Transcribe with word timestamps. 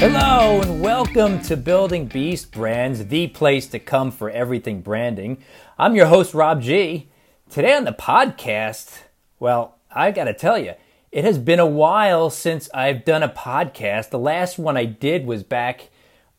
Hello 0.00 0.60
and 0.60 0.80
welcome 0.80 1.42
to 1.42 1.56
Building 1.56 2.06
Beast 2.06 2.52
Brands, 2.52 3.06
the 3.06 3.26
place 3.26 3.66
to 3.66 3.80
come 3.80 4.12
for 4.12 4.30
everything 4.30 4.80
branding. 4.80 5.38
I'm 5.76 5.96
your 5.96 6.06
host, 6.06 6.34
Rob 6.34 6.62
G. 6.62 7.08
Today 7.50 7.74
on 7.74 7.82
the 7.82 7.90
podcast, 7.90 9.02
well, 9.40 9.80
I 9.90 10.12
gotta 10.12 10.34
tell 10.34 10.56
you, 10.56 10.74
it 11.10 11.24
has 11.24 11.36
been 11.36 11.58
a 11.58 11.66
while 11.66 12.30
since 12.30 12.70
I've 12.72 13.04
done 13.04 13.24
a 13.24 13.28
podcast. 13.28 14.10
The 14.10 14.20
last 14.20 14.56
one 14.56 14.76
I 14.76 14.84
did 14.84 15.26
was 15.26 15.42
back 15.42 15.90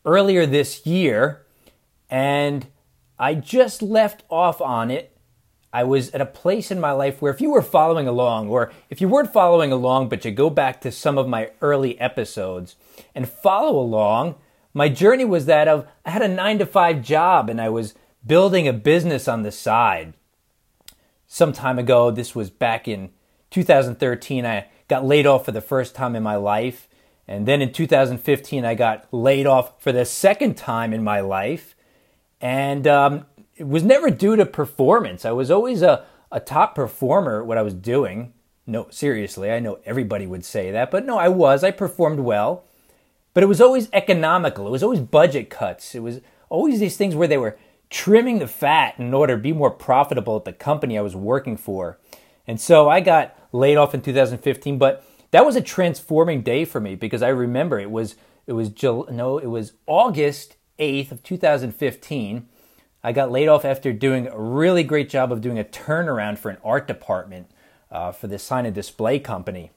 earlier 0.06 0.46
this 0.46 0.86
year, 0.86 1.44
and 2.08 2.66
I 3.18 3.34
just 3.34 3.82
left 3.82 4.24
off 4.30 4.62
on 4.62 4.90
it. 4.90 5.14
I 5.70 5.84
was 5.84 6.08
at 6.12 6.22
a 6.22 6.26
place 6.26 6.70
in 6.70 6.80
my 6.80 6.92
life 6.92 7.20
where 7.20 7.32
if 7.32 7.42
you 7.42 7.50
were 7.50 7.60
following 7.60 8.08
along, 8.08 8.48
or 8.48 8.72
if 8.88 9.02
you 9.02 9.08
weren't 9.10 9.34
following 9.34 9.70
along, 9.70 10.08
but 10.08 10.24
you 10.24 10.30
go 10.30 10.48
back 10.48 10.80
to 10.80 10.90
some 10.90 11.18
of 11.18 11.28
my 11.28 11.50
early 11.60 12.00
episodes, 12.00 12.74
and 13.14 13.28
follow 13.28 13.78
along, 13.78 14.36
my 14.72 14.88
journey 14.88 15.24
was 15.24 15.46
that 15.46 15.68
of 15.68 15.86
I 16.04 16.10
had 16.10 16.22
a 16.22 16.28
nine 16.28 16.58
to 16.58 16.66
five 16.66 17.02
job 17.02 17.50
and 17.50 17.60
I 17.60 17.68
was 17.68 17.94
building 18.26 18.68
a 18.68 18.72
business 18.72 19.28
on 19.28 19.42
the 19.42 19.52
side. 19.52 20.14
Some 21.26 21.52
time 21.52 21.78
ago, 21.78 22.10
this 22.10 22.34
was 22.34 22.50
back 22.50 22.88
in 22.88 23.10
2013, 23.50 24.46
I 24.46 24.66
got 24.88 25.04
laid 25.04 25.26
off 25.26 25.44
for 25.44 25.52
the 25.52 25.60
first 25.60 25.94
time 25.94 26.14
in 26.16 26.22
my 26.22 26.36
life. 26.36 26.88
And 27.26 27.46
then 27.46 27.62
in 27.62 27.72
2015, 27.72 28.64
I 28.64 28.74
got 28.74 29.06
laid 29.12 29.46
off 29.46 29.80
for 29.80 29.92
the 29.92 30.04
second 30.04 30.56
time 30.56 30.92
in 30.92 31.04
my 31.04 31.20
life. 31.20 31.76
And 32.40 32.86
um, 32.86 33.26
it 33.56 33.68
was 33.68 33.84
never 33.84 34.10
due 34.10 34.36
to 34.36 34.46
performance. 34.46 35.24
I 35.24 35.30
was 35.30 35.50
always 35.50 35.82
a, 35.82 36.04
a 36.32 36.40
top 36.40 36.74
performer 36.74 37.44
what 37.44 37.58
I 37.58 37.62
was 37.62 37.74
doing. 37.74 38.32
No, 38.66 38.88
seriously, 38.90 39.50
I 39.50 39.60
know 39.60 39.78
everybody 39.84 40.26
would 40.26 40.44
say 40.44 40.70
that, 40.70 40.90
but 40.90 41.04
no, 41.04 41.18
I 41.18 41.28
was. 41.28 41.62
I 41.62 41.70
performed 41.70 42.20
well. 42.20 42.64
But 43.32 43.42
it 43.42 43.46
was 43.46 43.60
always 43.60 43.88
economical. 43.92 44.66
It 44.66 44.70
was 44.70 44.82
always 44.82 45.00
budget 45.00 45.50
cuts. 45.50 45.94
It 45.94 46.00
was 46.00 46.20
always 46.48 46.80
these 46.80 46.96
things 46.96 47.14
where 47.14 47.28
they 47.28 47.38
were 47.38 47.58
trimming 47.88 48.38
the 48.38 48.46
fat 48.46 48.94
in 48.98 49.12
order 49.12 49.36
to 49.36 49.42
be 49.42 49.52
more 49.52 49.70
profitable 49.70 50.36
at 50.36 50.44
the 50.44 50.52
company 50.52 50.96
I 50.98 51.02
was 51.02 51.16
working 51.16 51.56
for. 51.56 51.98
And 52.46 52.60
so 52.60 52.88
I 52.88 53.00
got 53.00 53.36
laid 53.52 53.76
off 53.76 53.94
in 53.94 54.02
2015, 54.02 54.78
but 54.78 55.04
that 55.30 55.46
was 55.46 55.56
a 55.56 55.60
transforming 55.60 56.42
day 56.42 56.64
for 56.64 56.80
me 56.80 56.94
because 56.94 57.22
I 57.22 57.28
remember 57.28 57.78
it 57.78 57.90
was 57.90 58.16
it 58.46 58.52
was 58.52 58.70
no, 58.82 59.38
it 59.38 59.46
was 59.46 59.74
August 59.86 60.56
8th 60.78 61.12
of 61.12 61.22
2015. 61.22 62.48
I 63.02 63.12
got 63.12 63.30
laid 63.30 63.48
off 63.48 63.64
after 63.64 63.92
doing 63.92 64.26
a 64.26 64.38
really 64.38 64.82
great 64.82 65.08
job 65.08 65.30
of 65.30 65.40
doing 65.40 65.58
a 65.58 65.64
turnaround 65.64 66.38
for 66.38 66.50
an 66.50 66.58
art 66.64 66.86
department 66.86 67.50
uh, 67.90 68.12
for 68.12 68.26
this 68.26 68.42
sign 68.42 68.66
and 68.66 68.74
display 68.74 69.18
company. 69.18 69.70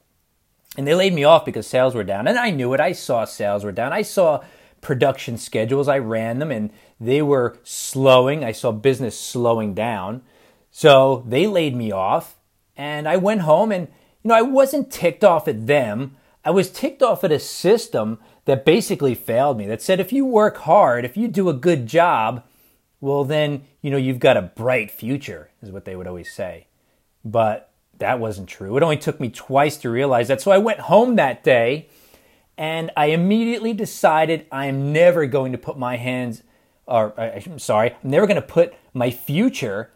And 0.76 0.86
they 0.86 0.94
laid 0.94 1.12
me 1.12 1.24
off 1.24 1.44
because 1.44 1.66
sales 1.66 1.94
were 1.94 2.04
down. 2.04 2.26
And 2.26 2.38
I 2.38 2.50
knew 2.50 2.74
it. 2.74 2.80
I 2.80 2.92
saw 2.92 3.24
sales 3.24 3.64
were 3.64 3.72
down. 3.72 3.92
I 3.92 4.02
saw 4.02 4.42
production 4.80 5.38
schedules. 5.38 5.88
I 5.88 5.98
ran 5.98 6.38
them 6.38 6.50
and 6.50 6.70
they 7.00 7.22
were 7.22 7.58
slowing. 7.62 8.44
I 8.44 8.52
saw 8.52 8.72
business 8.72 9.18
slowing 9.18 9.74
down. 9.74 10.22
So 10.70 11.24
they 11.26 11.46
laid 11.46 11.76
me 11.76 11.92
off. 11.92 12.36
And 12.76 13.08
I 13.08 13.16
went 13.16 13.42
home 13.42 13.70
and, 13.70 13.86
you 14.22 14.28
know, 14.28 14.34
I 14.34 14.42
wasn't 14.42 14.90
ticked 14.90 15.22
off 15.22 15.46
at 15.46 15.66
them. 15.66 16.16
I 16.44 16.50
was 16.50 16.70
ticked 16.70 17.02
off 17.02 17.22
at 17.22 17.32
a 17.32 17.38
system 17.38 18.18
that 18.44 18.64
basically 18.64 19.14
failed 19.14 19.56
me, 19.56 19.66
that 19.66 19.80
said 19.80 20.00
if 20.00 20.12
you 20.12 20.26
work 20.26 20.58
hard, 20.58 21.04
if 21.04 21.16
you 21.16 21.28
do 21.28 21.48
a 21.48 21.54
good 21.54 21.86
job, 21.86 22.44
well, 23.00 23.24
then, 23.24 23.62
you 23.80 23.90
know, 23.90 23.96
you've 23.96 24.18
got 24.18 24.36
a 24.36 24.42
bright 24.42 24.90
future, 24.90 25.50
is 25.62 25.70
what 25.70 25.84
they 25.84 25.96
would 25.96 26.06
always 26.06 26.32
say. 26.32 26.66
But 27.24 27.70
that 27.98 28.18
wasn't 28.18 28.48
true. 28.48 28.76
It 28.76 28.82
only 28.82 28.96
took 28.96 29.20
me 29.20 29.30
twice 29.30 29.76
to 29.78 29.90
realize 29.90 30.28
that. 30.28 30.40
So 30.40 30.50
I 30.50 30.58
went 30.58 30.80
home 30.80 31.16
that 31.16 31.44
day 31.44 31.88
and 32.56 32.90
I 32.96 33.06
immediately 33.06 33.72
decided 33.72 34.46
I 34.52 34.66
am 34.66 34.92
never 34.92 35.26
going 35.26 35.52
to 35.52 35.58
put 35.58 35.78
my 35.78 35.96
hands, 35.96 36.42
or 36.86 37.18
I'm 37.18 37.58
sorry, 37.58 37.90
I'm 38.02 38.10
never 38.10 38.26
going 38.26 38.40
to 38.40 38.42
put 38.42 38.74
my 38.92 39.10
future 39.10 39.90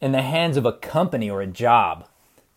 in 0.00 0.12
the 0.12 0.22
hands 0.22 0.56
of 0.56 0.66
a 0.66 0.72
company 0.72 1.30
or 1.30 1.40
a 1.40 1.46
job. 1.46 2.08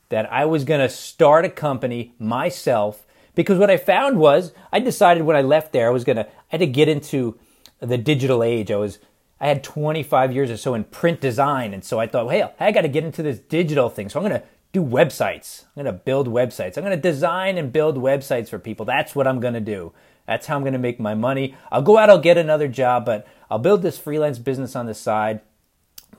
That 0.09 0.31
I 0.31 0.45
was 0.45 0.66
going 0.66 0.81
to 0.81 0.89
start 0.89 1.45
a 1.45 1.50
company 1.50 2.13
myself 2.19 3.07
because 3.34 3.57
what 3.57 3.72
I 3.72 3.78
found 3.78 4.19
was 4.19 4.53
I 4.72 4.79
decided 4.79 5.23
when 5.23 5.35
I 5.35 5.41
left 5.41 5.73
there 5.73 5.88
I 5.88 5.91
was 5.91 6.03
going 6.03 6.17
to, 6.17 6.28
I 6.28 6.29
had 6.50 6.59
to 6.59 6.67
get 6.67 6.88
into 6.88 7.39
the 7.79 7.97
digital 7.97 8.44
age. 8.44 8.72
I 8.72 8.75
was 8.75 9.00
I 9.39 9.47
had 9.47 9.63
25 9.63 10.34
years 10.34 10.50
or 10.50 10.57
so 10.57 10.73
in 10.73 10.85
print 10.85 11.19
design. 11.19 11.73
And 11.73 11.84
so 11.84 12.00
I 12.00 12.07
thought, 12.07 12.31
hey, 12.31 12.50
I 12.59 12.72
got 12.72 12.81
to 12.81 12.88
get 12.88 13.03
into 13.03 13.22
this 13.22 13.39
digital 13.39 13.89
thing. 13.89 14.09
So 14.09 14.19
I'm 14.19 14.28
going 14.28 14.41
to 14.41 14.47
do 14.75 14.84
websites. 14.84 15.63
I'm 15.63 15.84
going 15.84 15.96
to 15.96 16.03
build 16.03 16.28
websites. 16.28 16.78
I'm 16.78 16.84
going 16.84 16.96
to 16.96 17.02
design 17.02 17.58
and 17.58 17.72
build 17.72 17.97
websites 17.97 18.50
for 18.50 18.59
people. 18.59 18.86
That's 18.86 19.16
what 19.16 19.25
I'm 19.25 19.40
going 19.40 19.53
to 19.53 19.62
do. 19.62 19.94
That's 20.28 20.47
how 20.47 20.56
I'm 20.56 20.63
going 20.63 20.74
to 20.74 20.80
make 20.80 21.00
my 21.00 21.13
money. 21.16 21.56
I'll 21.72 21.81
go 21.81 21.97
out, 21.97 22.09
I'll 22.09 22.19
get 22.19 22.38
another 22.38 22.68
job, 22.68 23.06
but 23.06 23.25
I'll 23.50 23.59
build 23.59 23.81
this 23.81 23.97
freelance 23.97 24.38
business 24.38 24.75
on 24.75 24.85
the 24.85 24.94
side. 24.94 25.40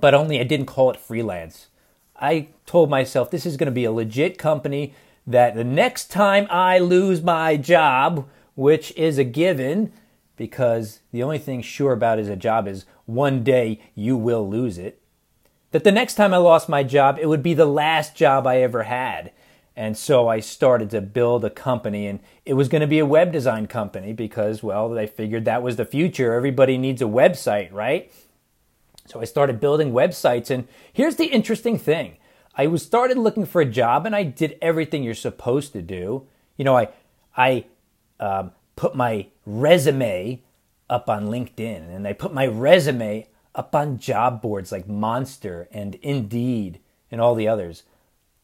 But 0.00 0.14
only 0.14 0.40
I 0.40 0.44
didn't 0.44 0.66
call 0.66 0.90
it 0.90 0.98
freelance. 0.98 1.68
I 2.18 2.48
told 2.64 2.88
myself 2.88 3.30
this 3.30 3.44
is 3.44 3.58
going 3.58 3.66
to 3.66 3.72
be 3.72 3.84
a 3.84 3.92
legit 3.92 4.38
company 4.38 4.94
that 5.26 5.54
the 5.54 5.64
next 5.64 6.10
time 6.10 6.46
I 6.48 6.78
lose 6.78 7.22
my 7.22 7.58
job, 7.58 8.26
which 8.54 8.90
is 8.96 9.18
a 9.18 9.24
given, 9.24 9.92
because 10.36 11.00
the 11.12 11.22
only 11.22 11.38
thing 11.38 11.60
sure 11.60 11.92
about 11.92 12.18
is 12.18 12.28
a 12.28 12.36
job 12.36 12.66
is 12.66 12.86
one 13.04 13.44
day 13.44 13.80
you 13.94 14.16
will 14.16 14.48
lose 14.48 14.78
it 14.78 15.02
that 15.70 15.84
the 15.84 15.92
next 15.92 16.14
time 16.14 16.32
I 16.32 16.38
lost 16.38 16.68
my 16.68 16.82
job, 16.82 17.18
it 17.20 17.28
would 17.28 17.42
be 17.42 17.54
the 17.54 17.66
last 17.66 18.14
job 18.14 18.46
I 18.46 18.62
ever 18.62 18.84
had. 18.84 19.32
And 19.76 19.96
so 19.96 20.26
I 20.26 20.40
started 20.40 20.88
to 20.90 21.02
build 21.02 21.44
a 21.44 21.50
company, 21.50 22.06
and 22.06 22.20
it 22.46 22.54
was 22.54 22.68
going 22.68 22.80
to 22.80 22.86
be 22.86 22.98
a 22.98 23.04
web 23.04 23.30
design 23.30 23.66
company 23.66 24.14
because, 24.14 24.62
well, 24.62 24.88
they 24.88 25.06
figured 25.06 25.44
that 25.44 25.62
was 25.62 25.76
the 25.76 25.84
future. 25.84 26.32
Everybody 26.32 26.78
needs 26.78 27.02
a 27.02 27.06
website, 27.06 27.70
right? 27.72 28.10
So 29.06 29.20
I 29.20 29.24
started 29.24 29.60
building 29.60 29.92
websites, 29.92 30.50
and 30.50 30.66
here's 30.92 31.16
the 31.16 31.26
interesting 31.26 31.78
thing 31.78 32.16
I 32.54 32.66
was 32.66 32.82
started 32.82 33.18
looking 33.18 33.44
for 33.44 33.60
a 33.60 33.66
job, 33.66 34.06
and 34.06 34.16
I 34.16 34.22
did 34.22 34.56
everything 34.62 35.02
you're 35.02 35.14
supposed 35.14 35.74
to 35.74 35.82
do. 35.82 36.26
You 36.56 36.64
know, 36.64 36.76
I 36.76 36.88
I 37.36 37.66
um, 38.18 38.52
put 38.76 38.94
my 38.94 39.26
resume 39.44 40.42
up 40.88 41.10
on 41.10 41.26
LinkedIn, 41.26 41.94
and 41.94 42.08
I 42.08 42.14
put 42.14 42.32
my 42.32 42.46
resume 42.46 43.26
up 43.56 43.74
on 43.74 43.98
job 43.98 44.40
boards 44.40 44.70
like 44.70 44.86
Monster 44.86 45.68
and 45.72 45.96
Indeed 45.96 46.78
and 47.10 47.20
all 47.20 47.34
the 47.34 47.48
others. 47.48 47.82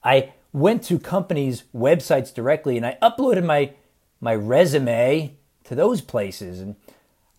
I 0.02 0.32
went 0.52 0.82
to 0.84 0.98
companies' 0.98 1.64
websites 1.74 2.34
directly 2.34 2.76
and 2.76 2.84
I 2.84 2.98
uploaded 3.00 3.44
my 3.44 3.72
my 4.20 4.34
resume 4.34 5.36
to 5.64 5.74
those 5.74 6.00
places 6.00 6.60
and 6.60 6.76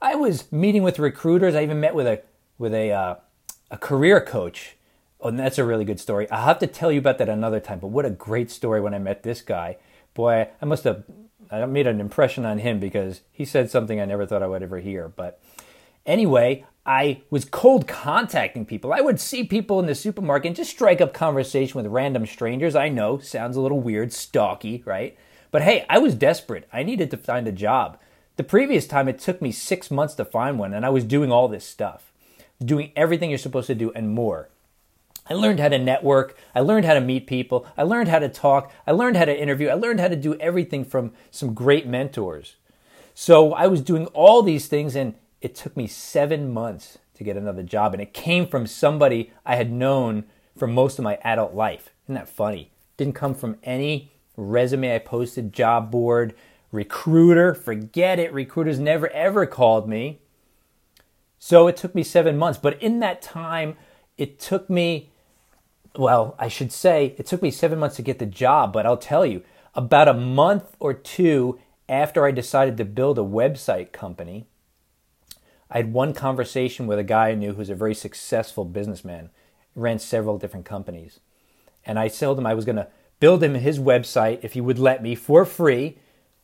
I 0.01 0.15
was 0.15 0.51
meeting 0.51 0.83
with 0.83 0.99
recruiters. 0.99 1.55
I 1.55 1.63
even 1.63 1.79
met 1.79 1.95
with 1.95 2.07
a 2.07 2.21
with 2.57 2.73
a 2.73 2.91
uh, 2.91 3.15
a 3.71 3.77
career 3.77 4.21
coach. 4.21 4.75
Oh, 5.19 5.29
and 5.29 5.39
that's 5.39 5.57
a 5.57 5.63
really 5.63 5.85
good 5.85 5.99
story. 5.99 6.29
I'll 6.29 6.45
have 6.45 6.59
to 6.59 6.67
tell 6.67 6.91
you 6.91 6.99
about 6.99 7.17
that 7.17 7.29
another 7.29 7.61
time. 7.61 7.79
But 7.79 7.87
what 7.87 8.05
a 8.05 8.09
great 8.09 8.51
story 8.51 8.81
when 8.81 8.93
I 8.93 8.99
met 8.99 9.23
this 9.23 9.41
guy. 9.41 9.77
Boy, 10.13 10.49
I 10.61 10.65
must 10.65 10.83
have 10.83 11.05
I 11.49 11.65
made 11.65 11.87
an 11.87 12.01
impression 12.01 12.45
on 12.45 12.59
him 12.59 12.79
because 12.79 13.21
he 13.31 13.45
said 13.45 13.71
something 13.71 14.01
I 14.01 14.05
never 14.05 14.25
thought 14.25 14.43
I 14.43 14.47
would 14.47 14.63
ever 14.63 14.79
hear. 14.79 15.07
But 15.07 15.41
anyway, 16.05 16.65
I 16.85 17.21
was 17.29 17.45
cold 17.45 17.87
contacting 17.87 18.65
people. 18.65 18.91
I 18.91 18.99
would 18.99 19.19
see 19.19 19.45
people 19.45 19.79
in 19.79 19.85
the 19.85 19.95
supermarket 19.95 20.47
and 20.47 20.55
just 20.55 20.71
strike 20.71 20.99
up 20.99 21.13
conversation 21.13 21.81
with 21.81 21.91
random 21.91 22.25
strangers. 22.25 22.75
I 22.75 22.89
know, 22.89 23.19
sounds 23.19 23.55
a 23.55 23.61
little 23.61 23.79
weird, 23.79 24.11
stalky, 24.11 24.83
right? 24.85 25.17
But 25.49 25.61
hey, 25.61 25.85
I 25.89 25.99
was 25.99 26.13
desperate. 26.13 26.67
I 26.73 26.83
needed 26.83 27.09
to 27.11 27.17
find 27.17 27.47
a 27.47 27.53
job. 27.53 27.97
The 28.35 28.43
previous 28.43 28.85
time 28.85 29.07
it 29.07 29.19
took 29.19 29.41
me 29.41 29.51
six 29.51 29.91
months 29.91 30.15
to 30.15 30.25
find 30.25 30.59
one, 30.59 30.73
and 30.73 30.85
I 30.85 30.89
was 30.89 31.05
doing 31.05 31.31
all 31.31 31.47
this 31.47 31.65
stuff, 31.65 32.11
doing 32.63 32.91
everything 32.95 33.29
you're 33.29 33.37
supposed 33.37 33.67
to 33.67 33.75
do 33.75 33.91
and 33.93 34.09
more. 34.09 34.49
I 35.29 35.35
learned 35.35 35.61
how 35.61 35.69
to 35.69 35.79
network. 35.79 36.35
I 36.53 36.59
learned 36.59 36.85
how 36.85 36.95
to 36.95 37.01
meet 37.01 37.27
people. 37.27 37.65
I 37.77 37.83
learned 37.83 38.09
how 38.09 38.19
to 38.19 38.27
talk. 38.27 38.73
I 38.85 38.91
learned 38.91 39.15
how 39.15 39.23
to 39.23 39.41
interview. 39.41 39.69
I 39.69 39.75
learned 39.75 40.01
how 40.01 40.09
to 40.09 40.17
do 40.17 40.35
everything 40.35 40.83
from 40.83 41.13
some 41.31 41.53
great 41.53 41.87
mentors. 41.87 42.55
So 43.13 43.53
I 43.53 43.67
was 43.67 43.81
doing 43.81 44.07
all 44.07 44.41
these 44.41 44.67
things, 44.67 44.95
and 44.97 45.13
it 45.43 45.55
took 45.55 45.75
me 45.75 45.87
seven 45.87 46.51
months 46.51 46.97
to 47.15 47.23
get 47.23 47.35
another 47.35 47.63
job, 47.63 47.93
and 47.93 48.01
it 48.01 48.13
came 48.13 48.47
from 48.47 48.65
somebody 48.65 49.31
I 49.45 49.57
had 49.57 49.71
known 49.71 50.23
for 50.57 50.67
most 50.67 50.97
of 50.97 51.03
my 51.03 51.19
adult 51.21 51.53
life. 51.53 51.89
Isn't 52.05 52.15
that 52.15 52.29
funny? 52.29 52.71
Didn't 52.95 53.15
come 53.15 53.35
from 53.35 53.57
any 53.61 54.13
resume 54.37 54.95
I 54.95 54.99
posted, 54.99 55.51
job 55.51 55.91
board, 55.91 56.33
recruiter. 56.71 57.53
Forget 57.53 58.19
it. 58.19 58.33
Recruiters 58.33 58.79
never 58.79 59.09
ever 59.09 59.45
called 59.45 59.87
me. 59.87 60.21
So 61.39 61.67
it 61.67 61.75
took 61.75 61.93
me 61.93 62.03
seven 62.03 62.37
months. 62.37 62.57
But 62.57 62.81
in 62.81 63.01
that 63.01 63.21
time, 63.21 63.75
it 64.17 64.39
took 64.39 64.69
me, 64.69 65.11
well, 65.97 66.37
I 66.39 66.47
should 66.47 66.71
say, 66.71 67.15
it 67.17 67.25
took 67.25 67.41
me 67.41 67.51
seven 67.51 67.79
months 67.79 67.97
to 67.97 68.01
get 68.01 68.19
the 68.19 68.25
job. 68.25 68.71
But 68.71 68.85
I'll 68.85 68.95
tell 68.95 69.25
you, 69.25 69.43
about 69.75 70.07
a 70.07 70.13
month 70.13 70.77
or 70.79 70.93
two 70.93 71.59
after 71.89 72.25
I 72.25 72.31
decided 72.31 72.77
to 72.77 72.85
build 72.85 73.19
a 73.19 73.23
website 73.23 73.91
company, 73.91 74.47
I 75.73 75.77
had 75.77 75.91
one 75.91 76.13
conversation 76.13 76.85
with 76.85 76.99
a 76.99 77.03
guy 77.03 77.29
I 77.29 77.35
knew 77.35 77.53
who's 77.53 77.71
a 77.71 77.75
very 77.75 77.95
successful 77.95 78.63
businessman, 78.63 79.31
ran 79.75 79.97
several 79.97 80.37
different 80.37 80.67
companies. 80.67 81.19
And 81.83 81.97
I 81.97 82.09
told 82.09 82.37
him 82.37 82.45
I 82.45 82.53
was 82.53 82.63
going 82.63 82.75
to 82.75 82.87
build 83.19 83.43
him 83.43 83.55
his 83.55 83.79
website 83.79 84.39
if 84.43 84.53
he 84.53 84.61
would 84.61 84.77
let 84.77 85.01
me 85.01 85.15
for 85.15 85.45
free. 85.45 85.97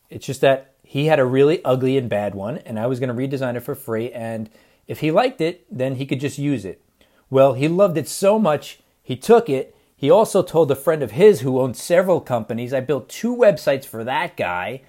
It's 0.10 0.26
just 0.26 0.42
that 0.42 0.74
he 0.82 1.06
had 1.06 1.20
a 1.20 1.26
really 1.26 1.64
ugly 1.64 1.96
and 1.96 2.10
bad 2.10 2.34
one, 2.34 2.58
and 2.60 2.80
I 2.80 2.88
was 2.88 3.00
going 3.00 3.16
to 3.16 3.38
redesign 3.38 3.56
it 3.56 3.60
for 3.60 3.76
free. 3.76 4.12
And 4.12 4.50
if 4.88 5.02
he 5.02 5.12
liked 5.12 5.42
it, 5.42 5.64
then 5.70 5.96
he 5.96 6.08
could 6.08 6.20
just 6.20 6.40
use 6.40 6.66
it. 6.66 6.82
Well, 7.30 7.54
he 7.54 7.68
loved 7.68 8.00
it 8.00 8.08
so 8.08 8.40
much, 8.40 8.80
he 9.04 9.16
took 9.16 9.48
it. 9.48 9.76
He 9.96 10.10
also 10.10 10.42
told 10.42 10.72
a 10.72 10.76
friend 10.76 11.04
of 11.04 11.12
his 11.12 11.42
who 11.42 11.60
owned 11.60 11.78
several 11.78 12.22
companies. 12.22 12.74
I 12.74 12.80
built 12.80 13.10
two 13.10 13.36
websites 13.36 13.86
for 13.86 14.04
that 14.06 14.36
guy. 14.38 14.82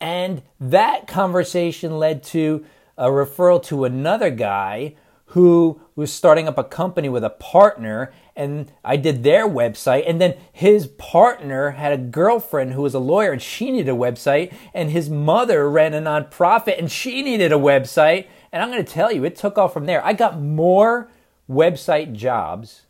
And 0.00 0.42
that 0.58 1.06
conversation 1.06 1.98
led 1.98 2.22
to 2.24 2.64
a 3.00 3.08
referral 3.08 3.62
to 3.62 3.86
another 3.86 4.28
guy 4.28 4.94
who 5.28 5.80
was 5.96 6.12
starting 6.12 6.46
up 6.46 6.58
a 6.58 6.64
company 6.64 7.08
with 7.08 7.24
a 7.24 7.30
partner 7.30 8.12
and 8.36 8.70
I 8.84 8.96
did 8.96 9.22
their 9.22 9.48
website 9.48 10.04
and 10.06 10.20
then 10.20 10.34
his 10.52 10.86
partner 10.86 11.70
had 11.70 11.92
a 11.92 11.96
girlfriend 11.96 12.74
who 12.74 12.82
was 12.82 12.92
a 12.92 12.98
lawyer 12.98 13.32
and 13.32 13.40
she 13.40 13.70
needed 13.70 13.88
a 13.88 13.96
website 13.96 14.52
and 14.74 14.90
his 14.90 15.08
mother 15.08 15.70
ran 15.70 15.94
a 15.94 16.00
nonprofit 16.00 16.78
and 16.78 16.92
she 16.92 17.22
needed 17.22 17.52
a 17.52 17.56
website 17.56 18.26
and 18.52 18.62
I'm 18.62 18.70
going 18.70 18.84
to 18.84 18.92
tell 18.92 19.10
you 19.10 19.24
it 19.24 19.36
took 19.36 19.56
off 19.56 19.72
from 19.72 19.86
there. 19.86 20.04
I 20.04 20.12
got 20.12 20.38
more 20.38 21.10
website 21.48 22.12
jobs 22.12 22.82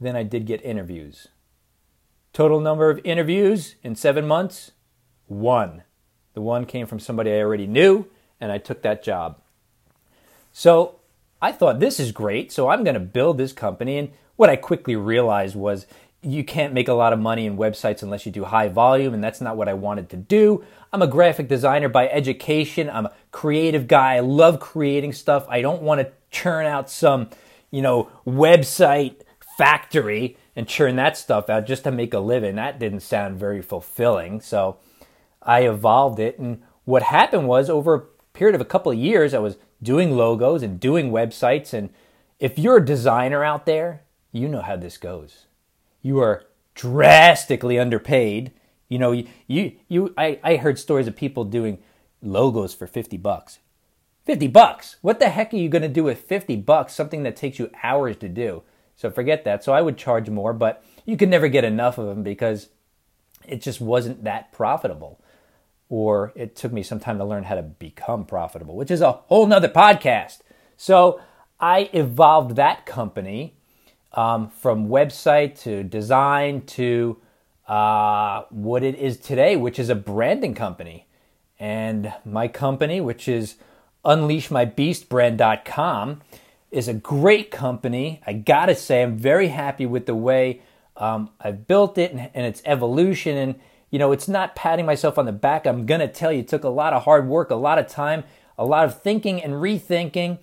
than 0.00 0.14
I 0.14 0.22
did 0.22 0.46
get 0.46 0.64
interviews. 0.64 1.28
Total 2.32 2.60
number 2.60 2.88
of 2.88 3.00
interviews 3.04 3.74
in 3.82 3.96
7 3.96 4.28
months 4.28 4.72
1. 5.26 5.82
The 6.34 6.40
one 6.40 6.66
came 6.66 6.86
from 6.86 7.00
somebody 7.00 7.32
I 7.32 7.40
already 7.40 7.66
knew 7.66 8.06
and 8.40 8.52
I 8.52 8.58
took 8.58 8.82
that 8.82 9.02
job. 9.02 9.39
So 10.52 10.96
I 11.40 11.52
thought 11.52 11.80
this 11.80 11.98
is 12.00 12.12
great, 12.12 12.52
so 12.52 12.68
I'm 12.68 12.84
going 12.84 12.94
to 12.94 13.00
build 13.00 13.38
this 13.38 13.52
company. 13.52 13.98
And 13.98 14.10
what 14.36 14.50
I 14.50 14.56
quickly 14.56 14.96
realized 14.96 15.56
was 15.56 15.86
you 16.22 16.44
can't 16.44 16.74
make 16.74 16.88
a 16.88 16.92
lot 16.92 17.12
of 17.12 17.18
money 17.18 17.46
in 17.46 17.56
websites 17.56 18.02
unless 18.02 18.26
you 18.26 18.32
do 18.32 18.44
high 18.44 18.68
volume, 18.68 19.14
and 19.14 19.24
that's 19.24 19.40
not 19.40 19.56
what 19.56 19.68
I 19.68 19.74
wanted 19.74 20.10
to 20.10 20.16
do. 20.16 20.64
I'm 20.92 21.02
a 21.02 21.06
graphic 21.06 21.48
designer 21.48 21.88
by 21.88 22.08
education. 22.08 22.90
I'm 22.90 23.06
a 23.06 23.12
creative 23.32 23.88
guy. 23.88 24.16
I 24.16 24.20
love 24.20 24.60
creating 24.60 25.14
stuff. 25.14 25.46
I 25.48 25.62
don't 25.62 25.82
want 25.82 26.00
to 26.00 26.12
churn 26.30 26.66
out 26.66 26.90
some, 26.90 27.30
you 27.70 27.80
know, 27.80 28.10
website 28.26 29.22
factory 29.56 30.36
and 30.56 30.68
churn 30.68 30.96
that 30.96 31.16
stuff 31.16 31.48
out 31.48 31.66
just 31.66 31.84
to 31.84 31.90
make 31.90 32.12
a 32.12 32.18
living. 32.18 32.56
That 32.56 32.78
didn't 32.78 33.00
sound 33.00 33.38
very 33.38 33.62
fulfilling. 33.62 34.40
So 34.40 34.78
I 35.42 35.62
evolved 35.62 36.18
it. 36.18 36.38
And 36.38 36.62
what 36.84 37.04
happened 37.04 37.46
was 37.48 37.70
over 37.70 37.94
a 37.94 38.00
period 38.34 38.54
of 38.54 38.60
a 38.60 38.66
couple 38.66 38.92
of 38.92 38.98
years, 38.98 39.32
I 39.32 39.38
was 39.38 39.56
doing 39.82 40.16
logos 40.16 40.62
and 40.62 40.80
doing 40.80 41.10
websites. 41.10 41.72
And 41.72 41.90
if 42.38 42.58
you're 42.58 42.78
a 42.78 42.84
designer 42.84 43.44
out 43.44 43.66
there, 43.66 44.02
you 44.32 44.48
know 44.48 44.62
how 44.62 44.76
this 44.76 44.96
goes. 44.96 45.46
You 46.02 46.20
are 46.20 46.44
drastically 46.74 47.78
underpaid. 47.78 48.52
You 48.88 48.98
know, 48.98 49.12
you, 49.12 49.72
you, 49.88 50.14
I, 50.16 50.38
I 50.42 50.56
heard 50.56 50.78
stories 50.78 51.06
of 51.06 51.16
people 51.16 51.44
doing 51.44 51.78
logos 52.22 52.74
for 52.74 52.86
50 52.86 53.16
bucks. 53.16 53.58
50 54.24 54.48
bucks. 54.48 54.96
What 55.00 55.18
the 55.18 55.30
heck 55.30 55.52
are 55.52 55.56
you 55.56 55.68
going 55.68 55.82
to 55.82 55.88
do 55.88 56.04
with 56.04 56.20
50 56.20 56.56
bucks? 56.56 56.94
Something 56.94 57.22
that 57.22 57.36
takes 57.36 57.58
you 57.58 57.70
hours 57.82 58.16
to 58.18 58.28
do. 58.28 58.62
So 58.96 59.10
forget 59.10 59.44
that. 59.44 59.64
So 59.64 59.72
I 59.72 59.80
would 59.80 59.96
charge 59.96 60.28
more, 60.28 60.52
but 60.52 60.84
you 61.06 61.16
could 61.16 61.30
never 61.30 61.48
get 61.48 61.64
enough 61.64 61.96
of 61.98 62.06
them 62.06 62.22
because 62.22 62.68
it 63.48 63.62
just 63.62 63.80
wasn't 63.80 64.24
that 64.24 64.52
profitable 64.52 65.20
or 65.90 66.32
it 66.34 66.56
took 66.56 66.72
me 66.72 66.82
some 66.82 66.98
time 66.98 67.18
to 67.18 67.24
learn 67.24 67.44
how 67.44 67.56
to 67.56 67.62
become 67.62 68.24
profitable, 68.24 68.76
which 68.76 68.90
is 68.90 69.02
a 69.02 69.12
whole 69.12 69.46
nother 69.46 69.68
podcast. 69.68 70.38
So 70.78 71.20
I 71.58 71.90
evolved 71.92 72.56
that 72.56 72.86
company 72.86 73.56
um, 74.12 74.48
from 74.48 74.88
website 74.88 75.60
to 75.62 75.82
design 75.82 76.62
to 76.62 77.18
uh, 77.68 78.44
what 78.50 78.82
it 78.82 78.94
is 78.94 79.18
today, 79.18 79.56
which 79.56 79.78
is 79.78 79.90
a 79.90 79.94
branding 79.94 80.54
company. 80.54 81.06
And 81.58 82.14
my 82.24 82.48
company, 82.48 83.00
which 83.00 83.28
is 83.28 83.56
unleashmybeastbrand.com, 84.04 86.20
is 86.70 86.88
a 86.88 86.94
great 86.94 87.50
company. 87.50 88.22
I 88.26 88.32
gotta 88.32 88.76
say, 88.76 89.02
I'm 89.02 89.18
very 89.18 89.48
happy 89.48 89.86
with 89.86 90.06
the 90.06 90.14
way 90.14 90.62
um, 90.96 91.30
I've 91.40 91.66
built 91.66 91.98
it 91.98 92.12
and, 92.12 92.30
and 92.32 92.46
its 92.46 92.62
evolution. 92.64 93.36
And 93.36 93.60
you 93.90 93.98
know, 93.98 94.12
it's 94.12 94.28
not 94.28 94.54
patting 94.54 94.86
myself 94.86 95.18
on 95.18 95.26
the 95.26 95.32
back. 95.32 95.66
I'm 95.66 95.86
going 95.86 96.00
to 96.00 96.08
tell 96.08 96.32
you, 96.32 96.40
it 96.40 96.48
took 96.48 96.64
a 96.64 96.68
lot 96.68 96.92
of 96.92 97.04
hard 97.04 97.26
work, 97.28 97.50
a 97.50 97.56
lot 97.56 97.78
of 97.78 97.88
time, 97.88 98.24
a 98.56 98.64
lot 98.64 98.84
of 98.84 99.02
thinking 99.02 99.42
and 99.42 99.54
rethinking. 99.54 100.38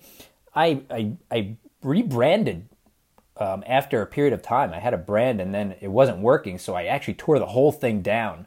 I, 0.54 0.82
I, 0.90 1.12
I 1.30 1.56
rebranded 1.82 2.68
um, 3.38 3.64
after 3.66 4.02
a 4.02 4.06
period 4.06 4.34
of 4.34 4.42
time. 4.42 4.72
I 4.72 4.80
had 4.80 4.94
a 4.94 4.98
brand 4.98 5.40
and 5.40 5.54
then 5.54 5.76
it 5.80 5.88
wasn't 5.88 6.18
working. 6.18 6.58
So 6.58 6.74
I 6.74 6.84
actually 6.84 7.14
tore 7.14 7.38
the 7.38 7.46
whole 7.46 7.72
thing 7.72 8.02
down 8.02 8.46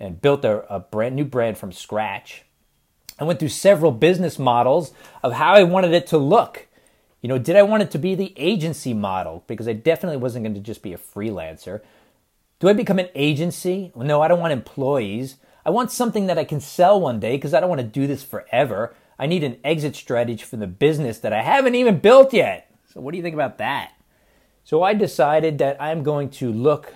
and 0.00 0.20
built 0.20 0.44
a, 0.44 0.66
a 0.72 0.80
brand 0.80 1.14
new 1.14 1.24
brand 1.24 1.58
from 1.58 1.70
scratch. 1.70 2.42
I 3.18 3.24
went 3.24 3.38
through 3.38 3.50
several 3.50 3.92
business 3.92 4.38
models 4.38 4.92
of 5.22 5.34
how 5.34 5.54
I 5.54 5.62
wanted 5.62 5.92
it 5.92 6.06
to 6.08 6.18
look. 6.18 6.66
You 7.22 7.28
know, 7.28 7.38
did 7.38 7.56
I 7.56 7.62
want 7.62 7.82
it 7.82 7.90
to 7.92 7.98
be 7.98 8.14
the 8.14 8.34
agency 8.36 8.92
model? 8.92 9.44
Because 9.46 9.68
I 9.68 9.72
definitely 9.72 10.16
wasn't 10.16 10.44
going 10.44 10.54
to 10.54 10.60
just 10.60 10.82
be 10.82 10.92
a 10.92 10.98
freelancer. 10.98 11.80
Do 12.64 12.70
I 12.70 12.72
become 12.72 12.98
an 12.98 13.10
agency? 13.14 13.92
No, 13.94 14.22
I 14.22 14.28
don't 14.28 14.40
want 14.40 14.54
employees. 14.54 15.36
I 15.66 15.70
want 15.70 15.92
something 15.92 16.28
that 16.28 16.38
I 16.38 16.44
can 16.44 16.60
sell 16.60 16.98
one 16.98 17.20
day 17.20 17.36
because 17.36 17.52
I 17.52 17.60
don't 17.60 17.68
want 17.68 17.82
to 17.82 17.86
do 17.86 18.06
this 18.06 18.24
forever. 18.24 18.94
I 19.18 19.26
need 19.26 19.44
an 19.44 19.58
exit 19.62 19.94
strategy 19.94 20.42
for 20.42 20.56
the 20.56 20.66
business 20.66 21.18
that 21.18 21.34
I 21.34 21.42
haven't 21.42 21.74
even 21.74 21.98
built 21.98 22.32
yet. 22.32 22.74
So, 22.90 23.02
what 23.02 23.10
do 23.10 23.18
you 23.18 23.22
think 23.22 23.34
about 23.34 23.58
that? 23.58 23.92
So, 24.64 24.82
I 24.82 24.94
decided 24.94 25.58
that 25.58 25.76
I'm 25.78 26.02
going 26.02 26.30
to 26.40 26.50
look 26.50 26.94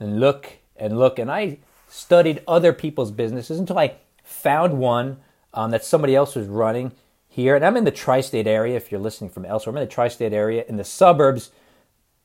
and 0.00 0.20
look 0.20 0.50
and 0.74 0.98
look, 0.98 1.18
and 1.18 1.30
I 1.30 1.58
studied 1.86 2.42
other 2.48 2.72
people's 2.72 3.10
businesses 3.10 3.58
until 3.58 3.78
I 3.78 3.96
found 4.22 4.78
one 4.78 5.18
um, 5.52 5.70
that 5.72 5.84
somebody 5.84 6.16
else 6.16 6.34
was 6.34 6.46
running 6.46 6.92
here. 7.28 7.54
And 7.56 7.62
I'm 7.66 7.76
in 7.76 7.84
the 7.84 7.90
tri 7.90 8.22
state 8.22 8.46
area 8.46 8.74
if 8.76 8.90
you're 8.90 9.02
listening 9.02 9.28
from 9.28 9.44
elsewhere. 9.44 9.74
I'm 9.74 9.82
in 9.82 9.86
the 9.86 9.94
tri 9.94 10.08
state 10.08 10.32
area 10.32 10.64
in 10.66 10.78
the 10.78 10.82
suburbs, 10.82 11.50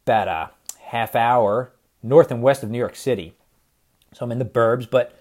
about 0.06 0.30
a 0.30 0.52
half 0.80 1.14
hour 1.14 1.74
north 2.02 2.32
and 2.32 2.42
west 2.42 2.64
of 2.64 2.70
New 2.70 2.78
York 2.78 2.96
City. 2.96 3.34
So 4.14 4.26
I'm 4.26 4.32
in 4.32 4.40
the 4.40 4.46
burbs, 4.46 4.90
but 4.90 5.16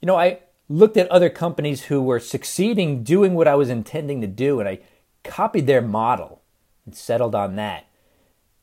you 0.00 0.06
know, 0.06 0.16
I 0.16 0.40
looked 0.68 0.96
at 0.96 1.08
other 1.08 1.30
companies 1.30 1.84
who 1.84 2.02
were 2.02 2.20
succeeding 2.20 3.02
doing 3.02 3.34
what 3.34 3.48
I 3.48 3.54
was 3.54 3.70
intending 3.70 4.20
to 4.20 4.26
do 4.26 4.60
and 4.60 4.68
I 4.68 4.80
copied 5.22 5.66
their 5.66 5.82
model 5.82 6.42
and 6.84 6.94
settled 6.94 7.34
on 7.34 7.56
that. 7.56 7.86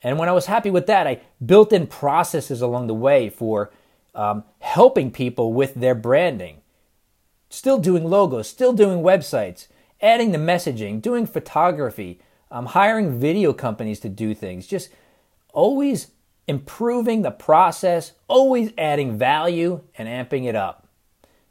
And 0.03 0.17
when 0.17 0.29
I 0.29 0.33
was 0.33 0.47
happy 0.47 0.71
with 0.71 0.87
that, 0.87 1.07
I 1.07 1.21
built 1.43 1.71
in 1.73 1.87
processes 1.87 2.61
along 2.61 2.87
the 2.87 2.93
way 2.93 3.29
for 3.29 3.71
um, 4.15 4.43
helping 4.59 5.11
people 5.11 5.53
with 5.53 5.75
their 5.75 5.95
branding. 5.95 6.61
Still 7.49 7.77
doing 7.77 8.05
logos, 8.05 8.47
still 8.47 8.73
doing 8.73 9.03
websites, 9.03 9.67
adding 10.01 10.31
the 10.31 10.37
messaging, 10.37 11.01
doing 11.01 11.27
photography, 11.27 12.19
um, 12.49 12.67
hiring 12.67 13.19
video 13.19 13.53
companies 13.53 13.99
to 13.99 14.09
do 14.09 14.33
things, 14.33 14.65
just 14.65 14.89
always 15.53 16.11
improving 16.47 17.21
the 17.21 17.31
process, 17.31 18.13
always 18.27 18.71
adding 18.77 19.17
value 19.17 19.81
and 19.97 20.07
amping 20.07 20.45
it 20.45 20.55
up. 20.55 20.87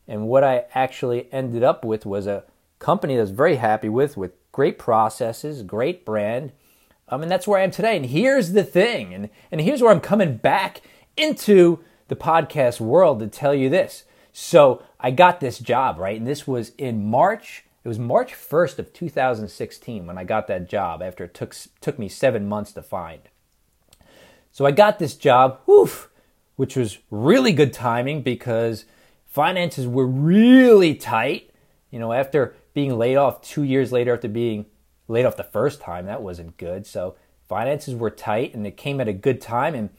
And 0.06 0.26
what 0.26 0.42
I 0.42 0.64
actually 0.74 1.32
ended 1.32 1.62
up 1.62 1.84
with 1.84 2.04
was 2.04 2.26
a 2.26 2.44
company 2.78 3.16
I 3.16 3.20
was 3.20 3.30
very 3.30 3.56
happy 3.56 3.88
with, 3.88 4.16
with 4.16 4.32
great 4.52 4.78
processes, 4.78 5.62
great 5.62 6.04
brand. 6.04 6.52
Um, 7.08 7.22
and 7.22 7.30
that's 7.30 7.46
where 7.46 7.60
I 7.60 7.64
am 7.64 7.70
today. 7.70 7.96
And 7.96 8.06
here's 8.06 8.52
the 8.52 8.64
thing, 8.64 9.14
and, 9.14 9.30
and 9.50 9.60
here's 9.60 9.82
where 9.82 9.92
I'm 9.92 10.00
coming 10.00 10.36
back 10.36 10.82
into 11.16 11.80
the 12.08 12.16
podcast 12.16 12.80
world 12.80 13.20
to 13.20 13.28
tell 13.28 13.54
you 13.54 13.68
this. 13.68 14.04
So 14.32 14.82
I 14.98 15.10
got 15.10 15.40
this 15.40 15.58
job, 15.58 15.98
right? 15.98 16.18
And 16.18 16.26
this 16.26 16.46
was 16.46 16.72
in 16.76 17.04
March. 17.04 17.64
It 17.84 17.88
was 17.88 17.98
March 17.98 18.34
1st 18.34 18.78
of 18.78 18.92
2016 18.92 20.06
when 20.06 20.18
I 20.18 20.24
got 20.24 20.46
that 20.48 20.68
job 20.68 21.02
after 21.02 21.24
it 21.24 21.34
took, 21.34 21.54
took 21.80 21.98
me 21.98 22.08
seven 22.08 22.48
months 22.48 22.72
to 22.72 22.82
find. 22.82 23.22
So 24.52 24.66
I 24.66 24.70
got 24.70 24.98
this 24.98 25.14
job, 25.14 25.60
woof, 25.66 26.10
which 26.56 26.76
was 26.76 26.98
really 27.10 27.52
good 27.52 27.72
timing 27.72 28.22
because 28.22 28.84
finances 29.26 29.86
were 29.86 30.06
really 30.06 30.94
tight. 30.94 31.50
You 31.90 31.98
know, 31.98 32.12
after 32.12 32.54
being 32.74 32.98
laid 32.98 33.16
off 33.16 33.42
two 33.42 33.62
years 33.62 33.92
later 33.92 34.14
after 34.14 34.28
being 34.28 34.66
laid 35.08 35.24
off 35.24 35.36
the 35.36 35.44
first 35.44 35.80
time, 35.80 36.06
that 36.06 36.22
wasn't 36.22 36.56
good. 36.56 36.86
So 36.86 37.16
finances 37.48 37.94
were 37.94 38.10
tight 38.10 38.54
and 38.54 38.66
it 38.66 38.76
came 38.76 39.00
at 39.00 39.08
a 39.08 39.12
good 39.12 39.40
time. 39.40 39.74
And 39.74 39.90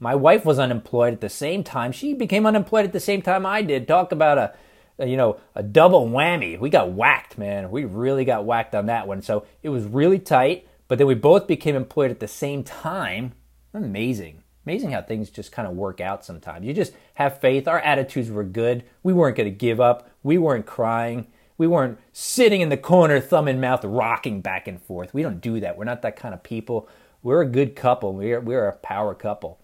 my 0.00 0.14
wife 0.14 0.44
was 0.44 0.58
unemployed 0.58 1.14
at 1.14 1.20
the 1.20 1.28
same 1.28 1.62
time. 1.64 1.92
She 1.92 2.14
became 2.14 2.46
unemployed 2.46 2.84
at 2.84 2.92
the 2.92 3.00
same 3.00 3.22
time 3.22 3.46
I 3.46 3.62
did. 3.62 3.88
Talk 3.88 4.12
about 4.12 4.38
a, 4.38 4.54
a 4.98 5.06
you 5.06 5.16
know, 5.16 5.38
a 5.54 5.62
double 5.62 6.06
whammy. 6.08 6.58
We 6.58 6.70
got 6.70 6.92
whacked, 6.92 7.38
man. 7.38 7.70
We 7.70 7.84
really 7.84 8.24
got 8.24 8.44
whacked 8.44 8.74
on 8.74 8.86
that 8.86 9.06
one. 9.06 9.22
So 9.22 9.46
it 9.62 9.68
was 9.68 9.84
really 9.84 10.18
tight. 10.18 10.66
But 10.86 10.98
then 10.98 11.06
we 11.06 11.14
both 11.14 11.46
became 11.46 11.76
employed 11.76 12.10
at 12.10 12.20
the 12.20 12.28
same 12.28 12.64
time 12.64 13.34
Amazing. 13.74 14.42
Amazing 14.66 14.90
how 14.90 15.02
things 15.02 15.30
just 15.30 15.52
kind 15.52 15.66
of 15.66 15.74
work 15.74 16.00
out 16.00 16.24
sometimes. 16.24 16.66
You 16.66 16.74
just 16.74 16.92
have 17.14 17.40
faith. 17.40 17.66
Our 17.66 17.78
attitudes 17.78 18.30
were 18.30 18.44
good. 18.44 18.84
We 19.02 19.12
weren't 19.12 19.36
going 19.36 19.50
to 19.50 19.56
give 19.56 19.80
up. 19.80 20.10
We 20.22 20.36
weren't 20.36 20.66
crying. 20.66 21.26
We 21.56 21.66
weren't 21.66 21.98
sitting 22.12 22.60
in 22.60 22.68
the 22.68 22.76
corner, 22.76 23.18
thumb 23.20 23.48
in 23.48 23.60
mouth, 23.60 23.84
rocking 23.84 24.40
back 24.42 24.68
and 24.68 24.80
forth. 24.80 25.14
We 25.14 25.22
don't 25.22 25.40
do 25.40 25.58
that. 25.60 25.76
We're 25.76 25.84
not 25.84 26.02
that 26.02 26.16
kind 26.16 26.34
of 26.34 26.42
people. 26.42 26.88
We're 27.22 27.40
a 27.40 27.48
good 27.48 27.74
couple. 27.74 28.14
We're, 28.14 28.40
we're 28.40 28.68
a 28.68 28.76
power 28.76 29.14
couple. 29.14 29.58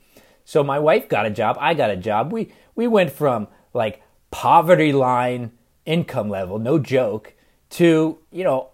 So 0.44 0.64
my 0.64 0.78
wife 0.78 1.08
got 1.08 1.26
a 1.26 1.30
job. 1.30 1.56
I 1.60 1.74
got 1.74 1.90
a 1.90 1.96
job. 1.96 2.32
We, 2.32 2.52
we 2.74 2.86
went 2.86 3.12
from 3.12 3.48
like 3.72 4.02
poverty 4.30 4.92
line 4.92 5.52
income 5.84 6.28
level, 6.28 6.58
no 6.58 6.78
joke, 6.78 7.34
to, 7.70 8.18
you 8.30 8.44
know, 8.44 8.70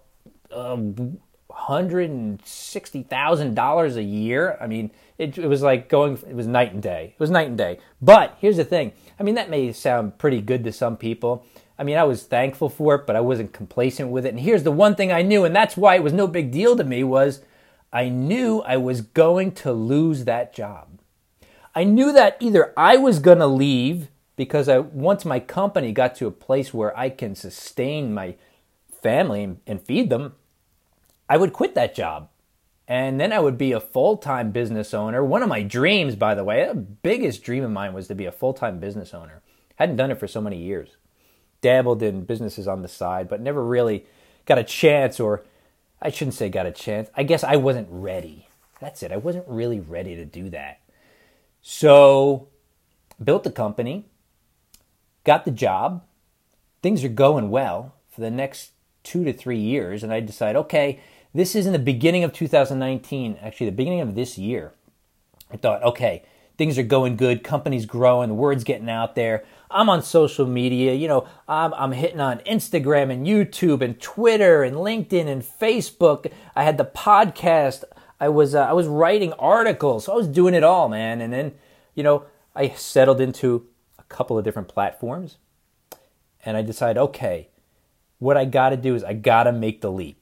$160,000 1.69 3.97
a 3.97 4.03
year. 4.03 4.59
I 4.61 4.67
mean, 4.67 4.91
it, 5.19 5.39
it, 5.39 5.47
was 5.47 5.63
like 5.63 5.89
going, 5.89 6.19
it 6.29 6.35
was 6.35 6.47
night 6.47 6.73
and 6.73 6.83
day. 6.83 7.15
It 7.15 7.21
was 7.21 7.31
night 7.31 7.49
and 7.49 7.59
day. 7.59 7.79
But 8.01 8.37
here's 8.41 8.57
the 8.57 8.65
thing 8.65 8.93
I 9.19 9.23
mean, 9.23 9.35
that 9.35 9.51
may 9.51 9.73
sound 9.73 10.19
pretty 10.19 10.41
good 10.41 10.65
to 10.65 10.73
some 10.73 10.97
people. 10.97 11.45
I 11.79 11.83
mean, 11.83 11.97
I 11.97 12.05
was 12.05 12.25
thankful 12.25 12.69
for 12.69 12.97
it, 12.97 13.07
but 13.07 13.17
I 13.17 13.21
wasn't 13.21 13.53
complacent 13.53 14.11
with 14.11 14.27
it. 14.27 14.31
And 14.31 14.41
here's 14.41 14.65
the 14.65 14.71
one 14.71 14.95
thing 14.95 15.13
I 15.13 15.23
knew, 15.23 15.45
and 15.45 15.57
that's 15.57 15.77
why 15.77 15.95
it 15.95 16.03
was 16.03 16.13
no 16.13 16.27
big 16.27 16.51
deal 16.51 16.77
to 16.77 16.85
me, 16.85 17.05
was 17.05 17.41
I 17.93 18.09
knew 18.09 18.61
I 18.61 18.77
was 18.77 19.01
going 19.01 19.53
to 19.53 19.73
lose 19.73 20.25
that 20.25 20.55
job. 20.55 21.01
I 21.75 21.85
knew 21.85 22.13
that 22.13 22.37
either 22.41 22.73
I 22.77 22.97
was 22.97 23.19
going 23.19 23.39
to 23.39 23.47
leave 23.47 24.09
because 24.37 24.69
I 24.69 24.79
once 24.79 25.25
my 25.25 25.41
company 25.41 25.93
got 25.93 26.15
to 26.17 26.27
a 26.27 26.31
place 26.31 26.75
where 26.75 26.97
I 26.99 27.11
can 27.11 27.35
sustain 27.35 28.15
my 28.15 28.37
family 29.03 29.57
and 29.67 29.83
feed 29.83 30.11
them, 30.11 30.35
I 31.31 31.37
would 31.37 31.53
quit 31.53 31.77
that 31.77 31.95
job. 31.95 32.29
And 32.89 33.21
then 33.21 33.33
I 33.33 33.39
would 33.39 33.57
be 33.57 33.71
a 33.71 33.79
full 33.79 34.17
time 34.17 34.51
business 34.51 34.93
owner. 34.93 35.25
One 35.25 35.45
of 35.45 35.49
my 35.49 35.63
dreams, 35.63 36.17
by 36.17 36.35
the 36.35 36.43
way, 36.43 36.67
the 36.67 36.75
biggest 36.75 37.45
dream 37.45 37.63
of 37.63 37.71
mine 37.71 37.93
was 37.93 38.09
to 38.09 38.17
be 38.17 38.27
a 38.27 38.33
full 38.33 38.53
time 38.53 38.81
business 38.81 39.15
owner. 39.15 39.41
Hadn't 39.77 39.97
done 39.97 40.11
it 40.11 40.19
for 40.19 40.27
so 40.27 40.41
many 40.41 40.59
years. 40.59 40.97
Dabbled 41.61 42.03
in 42.03 42.25
businesses 42.25 42.67
on 42.67 42.83
the 42.83 42.89
side, 42.89 43.29
but 43.29 43.41
never 43.41 43.65
really 43.65 44.07
got 44.45 44.59
a 44.59 44.65
chance, 44.65 45.21
or 45.21 45.45
I 46.03 46.11
shouldn't 46.11 46.35
say 46.35 46.49
got 46.49 46.67
a 46.67 46.73
chance. 46.73 47.09
I 47.15 47.23
guess 47.23 47.45
I 47.45 47.55
wasn't 47.55 47.87
ready. 47.91 48.49
That's 48.81 49.03
it. 49.05 49.13
I 49.13 49.19
wasn't 49.19 49.45
really 49.47 49.79
ready 49.79 50.17
to 50.17 50.25
do 50.25 50.51
that. 50.51 50.81
So, 51.63 52.49
built 53.23 53.45
the 53.45 53.53
company, 53.53 54.07
got 55.23 55.45
the 55.45 55.51
job. 55.53 56.03
Things 56.83 57.05
are 57.05 57.09
going 57.09 57.51
well 57.51 57.95
for 58.11 58.21
the 58.21 58.31
next 58.31 58.73
two 59.05 59.23
to 59.25 59.33
three 59.33 59.59
years. 59.59 60.03
And 60.03 60.13
I 60.13 60.21
decide, 60.21 60.57
okay, 60.57 61.01
this 61.35 61.55
is 61.55 61.67
in 61.67 61.73
the 61.73 61.79
beginning 61.79 62.25
of 62.25 62.33
2019, 62.33 63.39
actually, 63.41 63.67
the 63.67 63.77
beginning 63.77 64.01
of 64.01 64.15
this 64.15 64.37
year. 64.37 64.73
I 65.53 65.57
thought, 65.57 65.83
okay, 65.83 66.25
things 66.59 66.79
are 66.79 66.83
going 66.83 67.17
good, 67.17 67.43
companies 67.43 67.87
growing, 67.87 68.29
the 68.29 68.35
word's 68.35 68.65
getting 68.65 68.91
out 68.91 69.15
there. 69.15 69.45
I'm 69.71 69.89
on 69.89 70.03
social 70.03 70.47
media, 70.47 70.95
you 70.95 71.09
know, 71.09 71.27
I'm, 71.49 71.73
I'm 71.75 71.93
hitting 71.93 72.21
on 72.21 72.41
Instagram 72.41 73.13
and 73.13 73.27
YouTube 73.27 73.81
and 73.81 74.01
Twitter 74.01 74.63
and 74.63 74.77
LinkedIn 74.77 75.27
and 75.27 75.43
Facebook. 75.43 76.31
I 76.57 76.65
had 76.65 76.77
the 76.77 76.85
podcast. 76.85 77.85
I 78.21 78.29
was 78.29 78.55
uh, 78.55 78.63
I 78.63 78.73
was 78.73 78.87
writing 78.87 79.33
articles, 79.35 80.05
so 80.05 80.13
I 80.13 80.17
was 80.17 80.29
doing 80.29 80.53
it 80.53 80.63
all, 80.63 80.89
man. 80.89 81.21
And 81.21 81.33
then, 81.33 81.55
you 81.95 82.03
know, 82.03 82.25
I 82.55 82.71
settled 82.71 83.21
into 83.21 83.67
a 83.99 84.03
couple 84.05 84.37
of 84.37 84.45
different 84.45 84.69
platforms, 84.69 85.39
and 86.45 86.57
I 86.57 86.63
decided, 86.63 87.01
okay, 87.01 87.49
what 88.19 88.37
I 88.37 88.45
got 88.45 88.71
to 88.71 88.77
do 88.77 88.95
is 88.95 89.03
I 89.03 89.15
got 89.15 89.45
to 89.45 89.53
make 89.53 89.81
the 89.81 89.91
leap. 89.91 90.20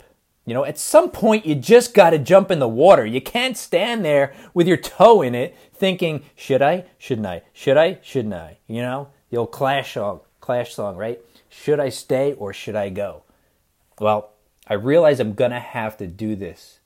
You 0.49 0.55
know, 0.55 0.65
at 0.65 0.79
some 0.79 1.11
point, 1.11 1.45
you 1.45 1.55
just 1.55 1.93
got 1.93 2.11
to 2.11 2.19
jump 2.19 2.51
in 2.51 2.59
the 2.59 2.67
water. 2.67 3.05
You 3.05 3.21
can't 3.21 3.55
stand 3.55 4.03
there 4.03 4.33
with 4.55 4.67
your 4.67 4.79
toe 4.79 5.21
in 5.21 5.35
it 5.35 5.55
thinking, 5.75 6.25
should 6.35 6.63
I? 6.63 6.87
Shouldn't 6.97 7.27
I? 7.27 7.43
Should 7.53 7.77
I? 7.77 7.99
Shouldn't 8.01 8.33
I? 8.33 8.57
You 8.67 8.81
know, 8.81 9.09
the 9.29 9.37
old 9.37 9.53
Clash 9.53 9.93
song, 9.93 10.21
Clash 10.41 10.73
song, 10.73 10.97
right? 10.97 11.21
Should 11.51 11.81
I 11.81 11.91
stay 11.91 12.33
or 12.33 12.55
should 12.55 12.77
I 12.77 12.89
go? 12.89 13.25
Well, 14.01 14.31
I 14.67 14.73
realize 14.73 15.21
I'm 15.21 15.35
going 15.35 15.51
to 15.51 15.61
have 15.61 15.99
to 15.99 16.07
do 16.07 16.35
this 16.35 16.81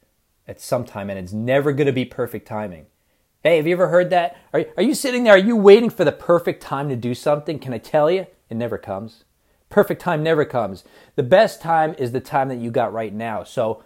at 0.49 0.61
some 0.61 0.85
time, 0.85 1.09
and 1.09 1.17
it's 1.17 1.33
never 1.33 1.71
going 1.71 1.87
to 1.87 1.93
be 1.93 2.05
perfect 2.05 2.49
timing. 2.49 2.87
Hey, 3.45 3.59
have 3.59 3.69
you 3.69 3.75
ever 3.75 3.87
heard 3.87 4.11
that? 4.11 4.37
Are, 4.53 4.65
are 4.77 4.83
you 4.83 4.97
sitting 4.97 5.23
there? 5.23 5.35
Are 5.35 5.39
you 5.39 5.55
waiting 5.55 5.89
for 5.89 6.05
the 6.05 6.11
perfect 6.11 6.65
time 6.65 6.89
to 6.89 6.97
do 6.97 7.15
something? 7.15 7.61
Can 7.61 7.73
I 7.73 7.79
tell 7.79 8.11
you? 8.11 8.27
It 8.51 8.57
never 8.57 8.77
comes. 8.77 9.23
Perfect 9.73 10.03
time 10.03 10.23
never 10.23 10.45
comes. 10.45 10.85
The 11.17 11.23
best 11.23 11.63
time 11.63 11.95
is 11.97 12.13
the 12.13 12.21
time 12.21 12.49
that 12.51 12.59
you 12.59 12.71
got 12.71 12.93
right 12.93 13.13
now. 13.13 13.43
So 13.43 13.83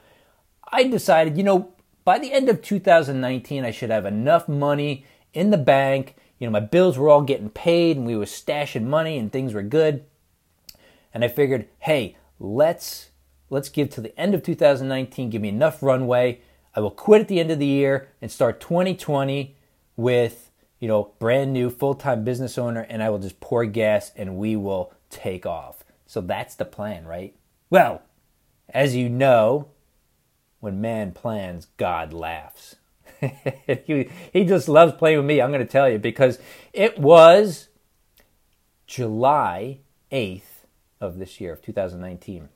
I 0.72 0.82
decided, 0.82 1.36
you 1.36 1.44
know, 1.44 1.74
by 2.04 2.18
the 2.18 2.32
end 2.32 2.48
of 2.48 2.60
2019, 2.60 3.64
I 3.64 3.70
should 3.70 3.90
have 3.90 4.04
enough 4.04 4.48
money 4.48 5.06
in 5.32 5.50
the 5.50 5.56
bank. 5.56 6.16
You 6.40 6.48
know, 6.48 6.50
my 6.50 6.58
bills 6.58 6.98
were 6.98 7.08
all 7.08 7.22
getting 7.22 7.50
paid 7.50 7.96
and 7.96 8.04
we 8.04 8.16
were 8.16 8.24
stashing 8.24 8.82
money 8.82 9.16
and 9.16 9.30
things 9.30 9.54
were 9.54 9.62
good. 9.62 10.04
And 11.14 11.24
I 11.24 11.28
figured, 11.28 11.68
hey, 11.78 12.16
let's 12.40 13.10
let's 13.48 13.68
give 13.68 13.88
to 13.90 14.00
the 14.00 14.18
end 14.18 14.34
of 14.34 14.42
2019, 14.42 15.30
give 15.30 15.40
me 15.40 15.50
enough 15.50 15.84
runway. 15.84 16.40
I 16.74 16.80
will 16.80 16.90
quit 16.90 17.20
at 17.20 17.28
the 17.28 17.38
end 17.38 17.52
of 17.52 17.60
the 17.60 17.66
year 17.66 18.08
and 18.20 18.28
start 18.28 18.60
2020 18.60 19.56
with, 19.96 20.50
you 20.80 20.88
know, 20.88 21.12
brand 21.20 21.52
new 21.52 21.70
full-time 21.70 22.24
business 22.24 22.58
owner 22.58 22.80
and 22.80 23.04
I 23.04 23.10
will 23.10 23.20
just 23.20 23.38
pour 23.38 23.64
gas 23.66 24.10
and 24.16 24.36
we 24.36 24.56
will 24.56 24.92
take 25.10 25.46
off. 25.46 25.75
So 26.06 26.20
that's 26.20 26.54
the 26.54 26.64
plan, 26.64 27.04
right? 27.04 27.34
Well, 27.68 28.02
as 28.68 28.94
you 28.94 29.08
know, 29.08 29.68
when 30.60 30.80
man 30.80 31.12
plans, 31.12 31.66
God 31.76 32.12
laughs. 32.12 32.76
he, 33.66 34.08
he 34.32 34.44
just 34.44 34.68
loves 34.68 34.92
playing 34.92 35.18
with 35.18 35.26
me, 35.26 35.40
I'm 35.40 35.50
going 35.50 35.64
to 35.64 35.70
tell 35.70 35.88
you, 35.88 35.98
because 35.98 36.38
it 36.72 36.98
was 36.98 37.68
July 38.86 39.80
8th 40.12 40.42
of 41.00 41.18
this 41.18 41.40
year, 41.40 41.52
of 41.52 41.62
2019. 41.62 42.48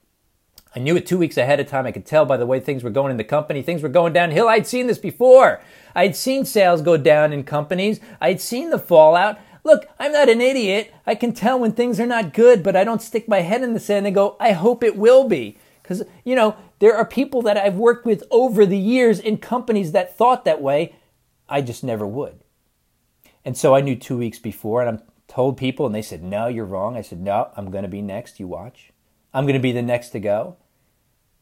I 0.75 0.79
knew 0.79 0.97
it 0.97 1.05
two 1.05 1.19
weeks 1.19 1.37
ahead 1.37 1.59
of 1.59 1.67
time. 1.67 1.85
I 1.85 1.93
could 1.93 2.07
tell 2.07 2.25
by 2.25 2.37
the 2.37 2.47
way 2.47 2.61
things 2.61 2.85
were 2.85 2.91
going 2.91 3.11
in 3.11 3.17
the 3.17 3.25
company. 3.25 3.61
Things 3.61 3.83
were 3.83 3.89
going 3.89 4.13
downhill. 4.13 4.49
I'd 4.49 4.69
seen 4.69 4.87
this 4.87 4.99
before. 4.99 5.61
I'd 5.97 6.15
seen 6.15 6.45
sales 6.45 6.81
go 6.81 6.97
down 6.97 7.33
in 7.33 7.43
companies. 7.43 7.99
I'd 8.21 8.41
seen 8.41 8.71
the 8.71 8.79
fallout. 8.79 9.39
Look, 9.65 9.87
I'm 9.99 10.13
not 10.13 10.29
an 10.29 10.41
idiot. 10.41 10.95
I 11.07 11.15
can 11.15 11.33
tell 11.33 11.59
when 11.59 11.73
things 11.73 12.01
are 12.01 12.07
not 12.07 12.33
good, 12.33 12.63
but 12.63 12.77
I 12.77 12.85
don't 12.85 13.03
stick 13.03 13.29
my 13.29 13.41
head 13.41 13.63
in 13.63 13.75
the 13.75 13.81
sand 13.81 14.07
and 14.07 14.15
go, 14.15 14.37
I 14.41 14.53
hope 14.53 14.83
it 14.83 14.97
will 14.97 15.29
be. 15.29 15.59
Because, 15.83 16.03
you 16.25 16.35
know, 16.35 16.57
there 16.79 16.97
are 16.97 17.05
people 17.05 17.43
that 17.43 17.57
I've 17.57 17.75
worked 17.75 18.07
with 18.07 18.23
over 18.31 18.65
the 18.65 18.79
years 18.79 19.19
in 19.19 19.39
companies 19.39 19.93
that 19.93 20.17
thought 20.17 20.45
that 20.45 20.63
way. 20.63 20.95
I 21.49 21.63
just 21.63 21.83
never 21.83 22.07
would. 22.07 22.41
And 23.45 23.57
so 23.57 23.75
I 23.75 23.81
knew 23.81 23.97
two 23.97 24.17
weeks 24.17 24.39
before, 24.39 24.83
and 24.83 24.99
I 24.99 25.03
told 25.27 25.57
people, 25.57 25.87
and 25.87 25.95
they 25.95 26.03
said, 26.03 26.23
No, 26.23 26.47
you're 26.47 26.65
wrong. 26.65 26.97
I 26.97 27.03
said, 27.03 27.21
No, 27.21 27.51
I'm 27.57 27.71
going 27.71 27.83
to 27.83 27.89
be 27.89 28.03
next. 28.03 28.39
You 28.39 28.47
watch. 28.47 28.93
I'm 29.35 29.45
going 29.45 29.55
to 29.55 29.61
be 29.61 29.73
the 29.73 29.83
next 29.83 30.11
to 30.11 30.21
go. 30.21 30.57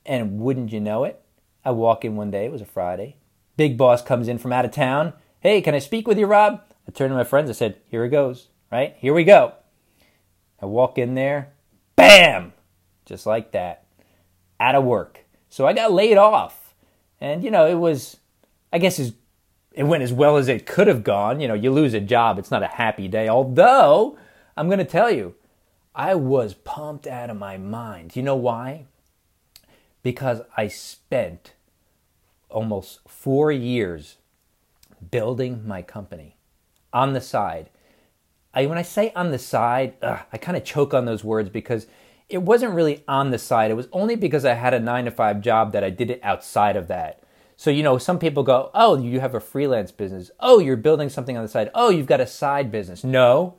And 0.06 0.40
wouldn't 0.40 0.72
you 0.72 0.80
know 0.80 1.04
it? 1.04 1.20
I 1.64 1.72
walk 1.72 2.04
in 2.04 2.16
one 2.16 2.30
day, 2.30 2.46
it 2.46 2.52
was 2.52 2.62
a 2.62 2.66
Friday. 2.66 3.16
Big 3.56 3.76
boss 3.76 4.00
comes 4.02 4.28
in 4.28 4.38
from 4.38 4.52
out 4.52 4.64
of 4.64 4.70
town. 4.70 5.12
Hey, 5.40 5.60
can 5.60 5.74
I 5.74 5.80
speak 5.80 6.06
with 6.06 6.18
you, 6.18 6.26
Rob? 6.26 6.62
I 6.88 6.90
turned 6.90 7.10
to 7.10 7.16
my 7.16 7.24
friends. 7.24 7.50
I 7.50 7.52
said, 7.52 7.76
Here 7.88 8.04
it 8.04 8.08
goes, 8.08 8.48
right? 8.72 8.96
Here 8.98 9.12
we 9.12 9.24
go. 9.24 9.52
I 10.60 10.66
walk 10.66 10.98
in 10.98 11.14
there, 11.14 11.52
bam! 11.94 12.54
Just 13.04 13.26
like 13.26 13.52
that. 13.52 13.84
Out 14.58 14.74
of 14.74 14.84
work. 14.84 15.24
So 15.50 15.66
I 15.66 15.72
got 15.72 15.92
laid 15.92 16.16
off. 16.16 16.74
And, 17.20 17.44
you 17.44 17.50
know, 17.50 17.66
it 17.66 17.74
was, 17.74 18.16
I 18.72 18.78
guess 18.78 18.98
it 18.98 19.14
went 19.84 20.02
as 20.02 20.12
well 20.12 20.36
as 20.36 20.48
it 20.48 20.66
could 20.66 20.86
have 20.86 21.04
gone. 21.04 21.40
You 21.40 21.48
know, 21.48 21.54
you 21.54 21.70
lose 21.70 21.94
a 21.94 22.00
job, 22.00 22.38
it's 22.38 22.50
not 22.50 22.62
a 22.62 22.68
happy 22.68 23.06
day. 23.06 23.28
Although, 23.28 24.18
I'm 24.56 24.66
going 24.66 24.78
to 24.78 24.84
tell 24.84 25.10
you, 25.10 25.34
I 25.94 26.14
was 26.14 26.54
pumped 26.54 27.06
out 27.06 27.30
of 27.30 27.36
my 27.36 27.56
mind. 27.56 28.16
You 28.16 28.22
know 28.22 28.36
why? 28.36 28.86
Because 30.02 30.40
I 30.56 30.68
spent 30.68 31.52
almost 32.48 33.00
four 33.06 33.52
years 33.52 34.16
building 35.10 35.66
my 35.66 35.82
company 35.82 36.37
on 36.98 37.12
the 37.12 37.20
side. 37.20 37.70
I, 38.52 38.66
when 38.66 38.76
I 38.76 38.82
say 38.82 39.12
on 39.14 39.30
the 39.30 39.38
side, 39.38 39.94
ugh, 40.02 40.18
I 40.32 40.36
kind 40.36 40.56
of 40.56 40.64
choke 40.64 40.92
on 40.92 41.04
those 41.04 41.22
words 41.22 41.48
because 41.48 41.86
it 42.28 42.42
wasn't 42.42 42.74
really 42.74 43.04
on 43.06 43.30
the 43.30 43.38
side. 43.38 43.70
It 43.70 43.74
was 43.74 43.86
only 43.92 44.16
because 44.16 44.44
I 44.44 44.54
had 44.54 44.74
a 44.74 44.80
nine 44.80 45.04
to 45.04 45.12
five 45.12 45.40
job 45.40 45.70
that 45.72 45.84
I 45.84 45.90
did 45.90 46.10
it 46.10 46.20
outside 46.24 46.74
of 46.74 46.88
that. 46.88 47.22
So, 47.56 47.70
you 47.70 47.84
know, 47.84 47.98
some 47.98 48.18
people 48.18 48.42
go, 48.42 48.70
oh, 48.74 49.00
you 49.00 49.20
have 49.20 49.34
a 49.36 49.40
freelance 49.40 49.92
business. 49.92 50.32
Oh, 50.40 50.58
you're 50.58 50.76
building 50.76 51.08
something 51.08 51.36
on 51.36 51.44
the 51.44 51.48
side. 51.48 51.70
Oh, 51.72 51.90
you've 51.90 52.06
got 52.06 52.20
a 52.20 52.26
side 52.26 52.72
business. 52.72 53.04
No, 53.04 53.54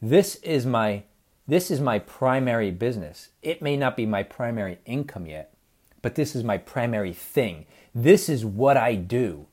this 0.00 0.36
is 0.36 0.64
my 0.64 1.02
this 1.48 1.72
is 1.72 1.80
my 1.80 1.98
primary 1.98 2.70
business. 2.70 3.30
It 3.42 3.60
may 3.60 3.76
not 3.76 3.96
be 3.96 4.06
my 4.06 4.22
primary 4.22 4.78
income 4.86 5.26
yet, 5.26 5.52
but 6.00 6.14
this 6.14 6.36
is 6.36 6.44
my 6.44 6.58
primary 6.58 7.12
thing. 7.12 7.66
This 7.92 8.28
is 8.28 8.44
what 8.44 8.76
I 8.76 8.94
do. 8.94 9.48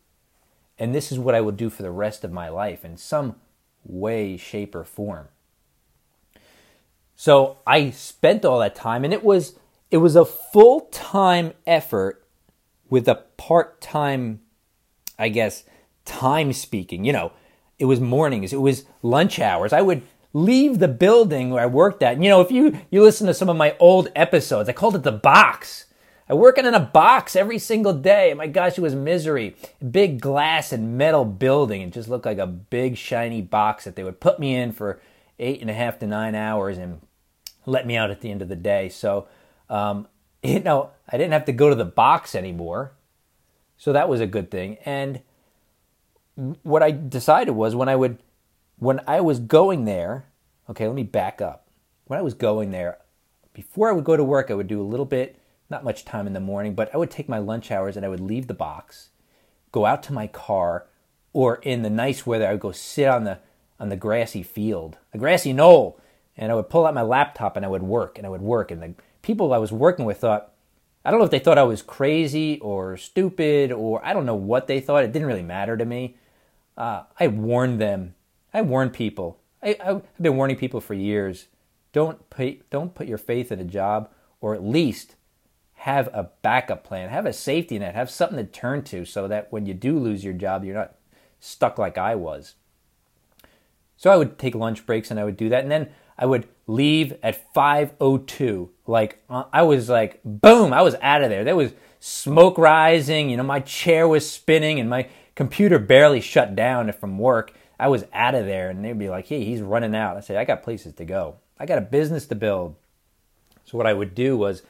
And 0.80 0.96
this 0.96 1.12
is 1.12 1.20
what 1.20 1.36
I 1.36 1.42
will 1.42 1.52
do 1.52 1.70
for 1.70 1.84
the 1.84 1.92
rest 1.92 2.24
of 2.24 2.32
my 2.32 2.48
life 2.50 2.86
in 2.86 2.96
some 2.96 3.36
way, 3.84 4.38
shape, 4.38 4.74
or 4.74 4.86
form. 4.86 5.28
So 7.16 7.58
I 7.68 7.90
spent 7.90 8.46
all 8.46 8.60
that 8.60 8.76
time 8.76 9.04
and 9.04 9.14
it 9.14 9.24
was 9.24 9.56
it 9.92 9.98
was 9.98 10.16
a 10.16 10.24
full-time 10.24 11.54
effort 11.68 12.24
with 12.90 13.08
a 13.08 13.16
part-time 13.36 14.40
I 15.18 15.28
guess 15.28 15.66
time 16.06 16.54
speaking, 16.54 17.04
you 17.04 17.12
know, 17.12 17.34
it 17.78 17.86
was 17.86 18.00
mornings, 18.00 18.54
it 18.54 18.62
was 18.62 18.86
lunch 19.02 19.40
hours. 19.40 19.74
I 19.74 19.82
would 19.82 20.02
leave 20.32 20.80
the 20.80 20.88
building 20.88 21.50
where 21.50 21.64
I 21.64 21.66
worked 21.66 22.04
at. 22.04 22.14
And, 22.14 22.24
You 22.24 22.30
know, 22.30 22.42
if 22.42 22.52
you 22.52 22.80
you 22.90 23.04
listen 23.04 23.28
to 23.28 23.34
some 23.34 23.50
of 23.50 23.58
my 23.58 23.76
old 23.80 24.10
episodes, 24.16 24.70
I 24.70 24.74
called 24.74 24.96
it 24.96 25.04
the 25.04 25.12
box. 25.12 25.86
I 26.30 26.36
working 26.36 26.66
in 26.66 26.76
a 26.76 26.80
box 26.80 27.36
every 27.36 27.58
single 27.58 27.94
day. 27.94 28.34
My 28.36 28.46
gosh, 28.46 28.78
it 28.78 28.82
was 28.82 28.94
misery. 28.94 29.56
Big 29.90 30.22
glass 30.22 30.72
and 30.72 30.96
metal 30.96 31.26
building. 31.26 31.82
It 31.82 31.92
just 31.92 32.08
looked 32.08 32.26
like 32.26 32.38
a 32.38 32.46
big 32.46 32.98
shiny 32.98 33.42
box 33.42 33.86
that 33.86 33.96
they 33.96 34.04
would 34.04 34.20
put 34.20 34.40
me 34.40 34.56
in 34.56 34.72
for 34.72 35.02
eight 35.40 35.60
and 35.62 35.72
a 35.72 35.74
half 35.74 35.98
to 36.00 36.08
nine 36.08 36.36
hours 36.36 36.78
and 36.78 37.02
let 37.66 37.88
me 37.88 37.98
out 37.98 38.12
at 38.12 38.22
the 38.22 38.30
end 38.30 38.44
of 38.44 38.48
the 38.48 38.56
day. 38.56 38.90
So, 38.90 39.28
um, 39.72 40.08
you 40.44 40.60
know, 40.60 40.92
I 41.10 41.18
didn't 41.18 41.34
have 41.34 41.46
to 41.46 41.52
go 41.52 41.70
to 41.70 41.76
the 41.76 41.86
box 41.86 42.36
anymore. 42.36 42.92
So 43.78 43.94
that 43.94 44.08
was 44.08 44.22
a 44.22 44.28
good 44.28 44.52
thing. 44.52 44.78
And 44.86 45.22
what 46.62 46.84
I 46.84 46.92
decided 46.92 47.54
was 47.54 47.76
when 47.76 47.90
I 47.90 47.96
would, 47.96 48.20
when 48.78 49.00
I 49.08 49.22
was 49.22 49.40
going 49.40 49.86
there, 49.86 50.26
okay, 50.70 50.86
let 50.86 50.96
me 50.96 51.04
back 51.04 51.42
up. 51.42 51.66
When 52.06 52.20
I 52.20 52.22
was 52.22 52.34
going 52.34 52.72
there, 52.72 53.00
before 53.54 53.90
I 53.90 53.94
would 53.94 54.04
go 54.04 54.16
to 54.16 54.24
work, 54.24 54.52
I 54.52 54.54
would 54.54 54.68
do 54.68 54.82
a 54.82 54.84
little 54.84 55.06
bit, 55.06 55.39
not 55.70 55.84
much 55.84 56.06
time 56.06 56.28
in 56.28 56.34
the 56.34 56.40
morning, 56.40 56.74
but 56.74 56.94
I 56.94 56.98
would 56.98 57.12
take 57.12 57.30
my 57.30 57.38
lunch 57.38 57.72
hours 57.72 57.96
and 57.96 58.06
I 58.06 58.10
would 58.10 58.20
leave 58.20 58.48
the 58.48 58.54
box, 58.54 59.10
go 59.72 59.86
out 59.86 60.02
to 60.04 60.14
my 60.14 60.28
car, 60.28 60.88
or 61.34 61.58
in 61.58 61.84
the 61.84 61.90
nice 61.90 62.26
weather, 62.26 62.48
I 62.48 62.52
would 62.54 62.60
go 62.60 62.72
sit 62.72 63.08
on 63.08 63.24
the 63.24 63.40
on 63.80 63.90
the 63.90 63.96
grassy 63.96 64.44
field, 64.44 64.98
a 65.14 65.18
grassy 65.18 65.54
knoll, 65.54 66.00
and 66.36 66.52
I 66.52 66.56
would 66.56 66.70
pull 66.70 66.86
out 66.86 66.94
my 66.94 67.02
laptop 67.02 67.56
and 67.56 67.66
I 67.66 67.70
would 67.70 67.84
work 67.84 68.18
and 68.18 68.28
I 68.28 68.30
would 68.30 68.42
work. 68.42 68.72
And 68.72 68.82
the 68.82 68.94
people 69.22 69.54
I 69.54 69.58
was 69.58 69.72
working 69.72 70.06
with 70.06 70.18
thought, 70.18 70.52
I 71.06 71.12
don't 71.12 71.20
know 71.20 71.26
if 71.26 71.32
they 71.32 71.40
thought 71.40 71.58
I 71.58 71.64
was 71.64 71.82
crazy 71.82 72.60
or 72.60 72.98
stupid 72.98 73.72
or 73.72 74.04
I 74.06 74.14
don't 74.14 74.26
know 74.26 74.36
what 74.36 74.68
they 74.68 74.82
thought. 74.82 75.04
It 75.04 75.14
didn't 75.14 75.28
really 75.30 75.44
matter 75.44 75.78
to 75.78 75.86
me. 75.86 76.18
Uh, 76.78 77.04
I 77.20 77.28
warned 77.28 77.80
them. 77.80 78.16
I 78.54 78.62
warned 78.62 78.94
people. 78.94 79.40
I, 79.62 79.78
have 79.82 80.04
been 80.22 80.38
warning 80.38 80.58
people 80.58 80.82
for 80.82 80.94
years. 80.94 81.48
Don't 81.92 82.30
pay, 82.30 82.62
don't 82.70 82.96
put 82.96 83.08
your 83.08 83.18
faith 83.18 83.52
in 83.52 83.60
a 83.60 83.66
job, 83.66 84.10
or 84.42 84.56
at 84.56 84.64
least 84.64 85.16
have 85.80 86.08
a 86.08 86.30
backup 86.42 86.84
plan. 86.84 87.10
Have 87.10 87.26
a 87.26 87.32
safety 87.32 87.80
net. 87.80 87.96
Have 87.96 88.10
something 88.10 88.38
to 88.38 88.44
turn 88.44 88.84
to, 88.84 89.06
so 89.06 89.30
that 89.30 89.48
when 89.50 89.66
you 89.66 89.74
do 89.74 89.98
lose 89.98 90.26
your 90.26 90.34
job, 90.34 90.66
you're 90.66 90.76
not 90.76 90.96
stuck 91.40 91.78
like 91.78 91.98
I 91.98 92.16
was. 92.16 92.56
So 93.96 94.10
I 94.10 94.18
would 94.18 94.38
take 94.38 94.56
lunch 94.56 94.86
breaks 94.86 95.10
and 95.10 95.18
I 95.18 95.24
would 95.24 95.38
do 95.38 95.48
that, 95.50 95.64
and 95.64 95.72
then 95.72 95.90
I 96.18 96.26
would 96.26 96.50
leave 96.68 97.14
at 97.24 97.54
5:02. 97.54 98.70
Like 98.88 99.24
uh, 99.30 99.46
I 99.54 99.62
was 99.64 99.88
like, 99.88 100.20
boom! 100.26 100.74
I 100.74 100.82
was 100.82 100.96
out 101.02 101.22
of 101.22 101.30
there. 101.30 101.46
There 101.46 101.56
was 101.56 101.72
smoke 102.02 102.58
rising. 102.58 103.30
You 103.30 103.38
know, 103.38 103.44
my 103.44 103.62
chair 103.62 104.06
was 104.06 104.30
spinning, 104.30 104.82
and 104.82 104.90
my 104.90 105.08
computer 105.36 105.80
barely 105.80 106.20
shut 106.20 106.58
down 106.58 106.92
from 106.92 107.18
work. 107.18 107.54
I 107.80 107.88
was 107.88 108.04
out 108.12 108.36
of 108.36 108.46
there, 108.46 108.70
and 108.70 108.84
they'd 108.84 109.00
be 109.00 109.10
like, 109.10 109.28
"Hey, 109.28 109.46
he's 109.46 109.62
running 109.62 109.96
out." 109.96 110.18
I 110.18 110.20
said, 110.20 110.36
"I 110.36 110.44
got 110.44 110.62
places 110.62 110.94
to 110.96 111.06
go. 111.06 111.38
I 111.58 111.66
got 111.66 111.78
a 111.78 111.82
business 111.82 112.26
to 112.28 112.36
build." 112.36 112.76
So 113.64 113.78
what 113.78 113.88
I 113.88 113.94
would 113.94 114.14
do 114.14 114.36
was, 114.36 114.62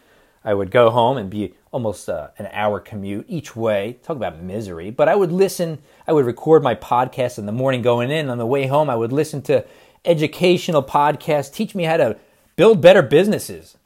I 0.44 0.54
would 0.54 0.72
go 0.72 0.90
home 0.90 1.18
and 1.18 1.30
be 1.30 1.54
almost 1.72 2.08
uh, 2.10 2.30
an 2.38 2.48
hour 2.52 2.80
commute 2.80 3.26
each 3.28 3.56
way. 3.56 3.98
Talk 4.04 4.16
about 4.16 4.42
misery. 4.42 4.90
But 4.90 5.10
I 5.10 5.16
would 5.16 5.32
listen. 5.32 5.80
I 6.08 6.14
would 6.14 6.26
record 6.26 6.64
my 6.64 6.76
podcast 6.76 7.38
in 7.38 7.46
the 7.46 7.52
morning 7.52 7.82
going 7.82 8.10
in. 8.10 8.30
On 8.30 8.38
the 8.38 8.46
way 8.46 8.68
home, 8.68 8.90
I 8.90 8.96
would 8.96 9.12
listen 9.12 9.42
to 9.44 9.66
educational 10.06 10.82
podcasts. 10.82 11.54
Teach 11.54 11.76
me 11.76 11.84
how 11.84 11.98
to 11.98 12.18
build 12.56 12.82
better 12.82 13.02
businesses. 13.02 13.78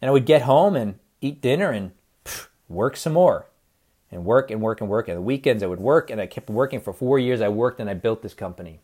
And 0.00 0.08
I 0.08 0.12
would 0.12 0.26
get 0.26 0.42
home 0.42 0.76
and 0.76 0.98
eat 1.20 1.40
dinner 1.40 1.70
and 1.70 1.92
work 2.68 2.96
some 2.96 3.12
more 3.12 3.46
and 4.10 4.24
work 4.24 4.50
and 4.50 4.60
work 4.60 4.80
and 4.80 4.90
work. 4.90 5.08
And 5.08 5.16
the 5.16 5.22
weekends 5.22 5.62
I 5.62 5.66
would 5.66 5.80
work, 5.80 6.10
and 6.10 6.20
I 6.20 6.26
kept 6.26 6.50
working 6.50 6.80
for 6.80 6.92
four 6.92 7.18
years. 7.18 7.40
I 7.40 7.48
worked 7.48 7.80
and 7.80 7.88
I 7.88 7.94
built 7.94 8.22
this 8.22 8.34
company. 8.34 8.80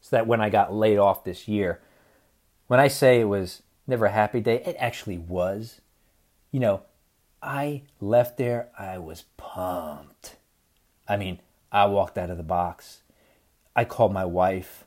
So 0.00 0.16
that 0.16 0.26
when 0.26 0.40
I 0.40 0.50
got 0.50 0.72
laid 0.72 0.98
off 0.98 1.24
this 1.24 1.48
year, 1.48 1.80
when 2.66 2.78
I 2.78 2.88
say 2.88 3.20
it 3.20 3.24
was 3.24 3.62
never 3.86 4.06
a 4.06 4.10
happy 4.10 4.40
day, 4.40 4.62
it 4.64 4.76
actually 4.78 5.18
was. 5.18 5.80
You 6.50 6.60
know, 6.60 6.82
I 7.42 7.82
left 8.00 8.36
there, 8.36 8.68
I 8.78 8.98
was 8.98 9.24
pumped. 9.36 10.36
I 11.08 11.16
mean, 11.16 11.40
I 11.70 11.86
walked 11.86 12.18
out 12.18 12.30
of 12.30 12.36
the 12.36 12.42
box. 12.42 13.02
I 13.74 13.84
called 13.84 14.12
my 14.12 14.24
wife 14.24 14.84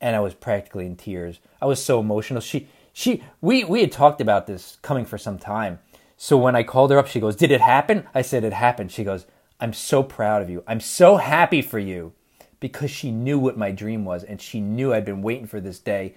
and 0.00 0.16
I 0.16 0.20
was 0.20 0.34
practically 0.34 0.86
in 0.86 0.96
tears. 0.96 1.38
I 1.60 1.66
was 1.66 1.82
so 1.82 2.00
emotional. 2.00 2.40
She 2.40 2.68
she 2.92 3.22
we 3.40 3.64
we 3.64 3.80
had 3.80 3.92
talked 3.92 4.20
about 4.20 4.46
this 4.46 4.78
coming 4.82 5.04
for 5.04 5.16
some 5.16 5.38
time 5.38 5.78
so 6.22 6.36
when 6.36 6.54
I 6.54 6.62
called 6.62 6.92
her 6.92 6.98
up, 6.98 7.08
she 7.08 7.18
goes, 7.18 7.34
Did 7.34 7.50
it 7.50 7.60
happen? 7.60 8.06
I 8.14 8.22
said, 8.22 8.44
It 8.44 8.52
happened. 8.52 8.92
She 8.92 9.02
goes, 9.02 9.26
I'm 9.58 9.72
so 9.72 10.04
proud 10.04 10.40
of 10.40 10.48
you. 10.48 10.62
I'm 10.68 10.78
so 10.78 11.16
happy 11.16 11.62
for 11.62 11.80
you 11.80 12.12
because 12.60 12.92
she 12.92 13.10
knew 13.10 13.40
what 13.40 13.58
my 13.58 13.72
dream 13.72 14.04
was 14.04 14.22
and 14.22 14.40
she 14.40 14.60
knew 14.60 14.94
I'd 14.94 15.04
been 15.04 15.22
waiting 15.22 15.48
for 15.48 15.60
this 15.60 15.80
day. 15.80 16.14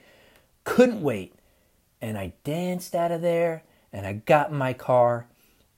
Couldn't 0.63 1.01
wait. 1.01 1.33
And 2.05 2.19
I 2.19 2.33
danced 2.43 2.93
out 2.93 3.11
of 3.11 3.23
there 3.23 3.63
and 3.91 4.05
I 4.05 4.13
got 4.13 4.51
in 4.51 4.57
my 4.57 4.73
car 4.73 5.25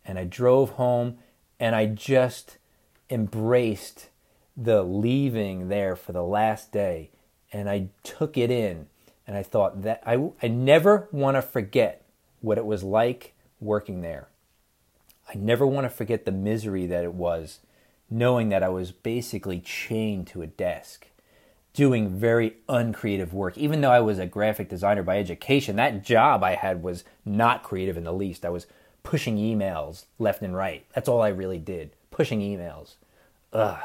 and 0.03 0.19
I 0.19 0.25
drove 0.25 0.71
home 0.71 1.19
and 1.57 1.73
I 1.73 1.85
just 1.85 2.57
embraced 3.09 4.09
the 4.57 4.83
leaving 4.83 5.69
there 5.69 5.95
for 5.95 6.11
the 6.11 6.25
last 6.25 6.73
day 6.73 7.11
and 7.53 7.69
I 7.69 7.87
took 8.03 8.37
it 8.37 8.51
in 8.51 8.87
and 9.25 9.37
I 9.37 9.43
thought 9.43 9.83
that 9.83 10.03
I, 10.05 10.31
I 10.43 10.49
never 10.49 11.07
want 11.13 11.37
to 11.37 11.41
forget 11.41 12.03
what 12.41 12.57
it 12.57 12.65
was 12.65 12.83
like 12.83 13.33
working 13.61 14.01
there. 14.01 14.27
I 15.33 15.35
never 15.35 15.65
want 15.65 15.85
to 15.85 15.89
forget 15.89 16.25
the 16.25 16.33
misery 16.33 16.85
that 16.87 17.05
it 17.05 17.13
was 17.13 17.59
knowing 18.09 18.49
that 18.49 18.63
I 18.63 18.69
was 18.69 18.91
basically 18.91 19.61
chained 19.61 20.27
to 20.27 20.41
a 20.41 20.47
desk 20.47 21.07
doing 21.77 22.09
very 22.09 22.55
uncreative 22.67 23.35
work. 23.35 23.55
Even 23.55 23.81
though 23.81 23.91
I 23.91 23.99
was 23.99 24.17
a 24.17 24.25
graphic 24.25 24.67
designer 24.67 25.03
by 25.03 25.19
education, 25.19 25.75
that 25.75 26.03
job 26.03 26.43
I 26.43 26.55
had 26.55 26.81
was 26.81 27.03
not 27.23 27.61
creative 27.61 27.97
in 27.97 28.03
the 28.03 28.11
least. 28.11 28.43
I 28.43 28.49
was 28.49 28.65
pushing 29.03 29.37
emails 29.37 30.05
left 30.17 30.41
and 30.41 30.55
right. 30.55 30.87
That's 30.95 31.07
all 31.07 31.21
I 31.21 31.27
really 31.27 31.59
did, 31.59 31.91
pushing 32.09 32.39
emails. 32.39 32.95
Ugh. 33.53 33.79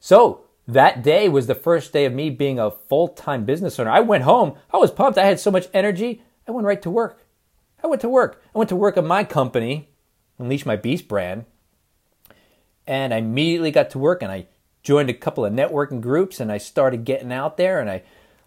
So, 0.00 0.44
that 0.66 1.02
day 1.02 1.28
was 1.28 1.46
the 1.46 1.54
first 1.54 1.92
day 1.92 2.06
of 2.06 2.14
me 2.14 2.30
being 2.30 2.58
a 2.58 2.70
full 2.70 3.08
time 3.08 3.44
business 3.44 3.78
owner. 3.78 3.90
I 3.90 4.00
went 4.00 4.24
home. 4.24 4.54
I 4.72 4.78
was 4.78 4.90
pumped. 4.90 5.18
I 5.18 5.26
had 5.26 5.38
so 5.38 5.50
much 5.50 5.68
energy. 5.74 6.22
I 6.46 6.52
went 6.52 6.66
right 6.66 6.80
to 6.80 6.90
work. 6.90 7.26
I 7.84 7.86
went 7.86 8.00
to 8.00 8.08
work. 8.08 8.42
I 8.54 8.58
went 8.58 8.70
to 8.70 8.76
work 8.76 8.96
at 8.96 9.04
my 9.04 9.24
company, 9.24 9.90
Unleash 10.38 10.64
My 10.64 10.76
Beast 10.76 11.06
brand, 11.06 11.44
and 12.86 13.12
I 13.12 13.18
immediately 13.18 13.72
got 13.72 13.90
to 13.90 13.98
work 13.98 14.22
and 14.22 14.32
I 14.32 14.46
joined 14.88 15.10
a 15.10 15.14
couple 15.14 15.44
of 15.44 15.52
networking 15.52 16.00
groups 16.00 16.40
and 16.40 16.50
I 16.50 16.56
started 16.56 17.04
getting 17.04 17.30
out 17.30 17.58
there 17.58 17.78
and 17.78 17.90
I, 17.90 18.02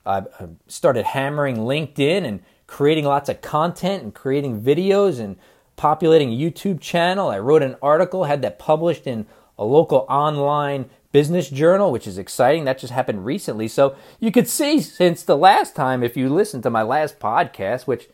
I 0.07 0.23
started 0.65 1.05
hammering 1.05 1.57
LinkedIn 1.57 2.25
and 2.25 2.41
creating 2.65 3.05
lots 3.05 3.29
of 3.29 3.41
content 3.41 4.01
and 4.01 4.11
creating 4.11 4.59
videos 4.59 5.19
and 5.19 5.35
populating 5.75 6.33
a 6.33 6.35
YouTube 6.35 6.81
channel. 6.81 7.29
I 7.29 7.37
wrote 7.37 7.61
an 7.61 7.75
article, 7.79 8.23
had 8.23 8.41
that 8.41 8.57
published 8.57 9.05
in 9.05 9.27
a 9.59 9.63
local 9.63 10.07
online 10.09 10.89
business 11.11 11.47
journal, 11.47 11.91
which 11.91 12.07
is 12.07 12.17
exciting. 12.17 12.65
That 12.65 12.79
just 12.79 12.91
happened 12.91 13.23
recently. 13.23 13.67
So 13.67 13.95
you 14.19 14.31
could 14.31 14.47
see 14.47 14.81
since 14.81 15.21
the 15.21 15.37
last 15.37 15.75
time, 15.75 16.01
if 16.01 16.17
you 16.17 16.27
listened 16.27 16.63
to 16.63 16.71
my 16.71 16.81
last 16.81 17.19
podcast, 17.19 17.85
which 17.85 18.09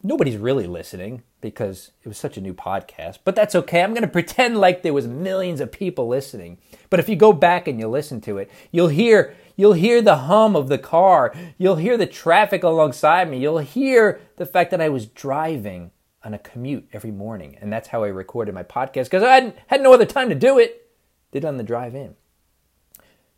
nobody's 0.00 0.36
really 0.36 0.68
listening 0.68 1.24
because 1.52 1.90
it 2.02 2.08
was 2.08 2.16
such 2.16 2.38
a 2.38 2.40
new 2.40 2.54
podcast 2.54 3.18
but 3.22 3.36
that's 3.36 3.54
okay. 3.54 3.82
I'm 3.82 3.92
going 3.92 4.02
to 4.02 4.08
pretend 4.08 4.58
like 4.58 4.82
there 4.82 4.94
was 4.94 5.06
millions 5.06 5.60
of 5.60 5.70
people 5.70 6.08
listening. 6.08 6.58
But 6.88 7.00
if 7.00 7.08
you 7.08 7.16
go 7.16 7.32
back 7.32 7.68
and 7.68 7.78
you 7.78 7.86
listen 7.86 8.20
to 8.22 8.38
it 8.38 8.50
you'll 8.72 8.88
hear 8.88 9.36
you'll 9.54 9.74
hear 9.74 10.00
the 10.00 10.16
hum 10.16 10.56
of 10.56 10.68
the 10.68 10.78
car. 10.78 11.34
You'll 11.58 11.76
hear 11.76 11.96
the 11.96 12.06
traffic 12.06 12.62
alongside 12.64 13.30
me. 13.30 13.38
You'll 13.38 13.58
hear 13.58 14.20
the 14.36 14.46
fact 14.46 14.70
that 14.70 14.80
i 14.80 14.88
was 14.88 15.06
driving 15.06 15.90
on 16.24 16.32
a 16.32 16.38
commute 16.38 16.88
every 16.94 17.10
morning 17.10 17.58
and 17.60 17.70
that's 17.70 17.88
how 17.88 18.02
i 18.02 18.08
recorded 18.08 18.54
my 18.54 18.62
podcast 18.62 19.04
because 19.04 19.22
i 19.22 19.34
hadn't, 19.34 19.56
had 19.66 19.82
no 19.82 19.92
other 19.92 20.06
time 20.06 20.30
to 20.30 20.34
do 20.34 20.58
it. 20.58 20.90
Did 21.30 21.44
on 21.44 21.58
the 21.58 21.62
drive 21.62 21.94
in. 21.94 22.16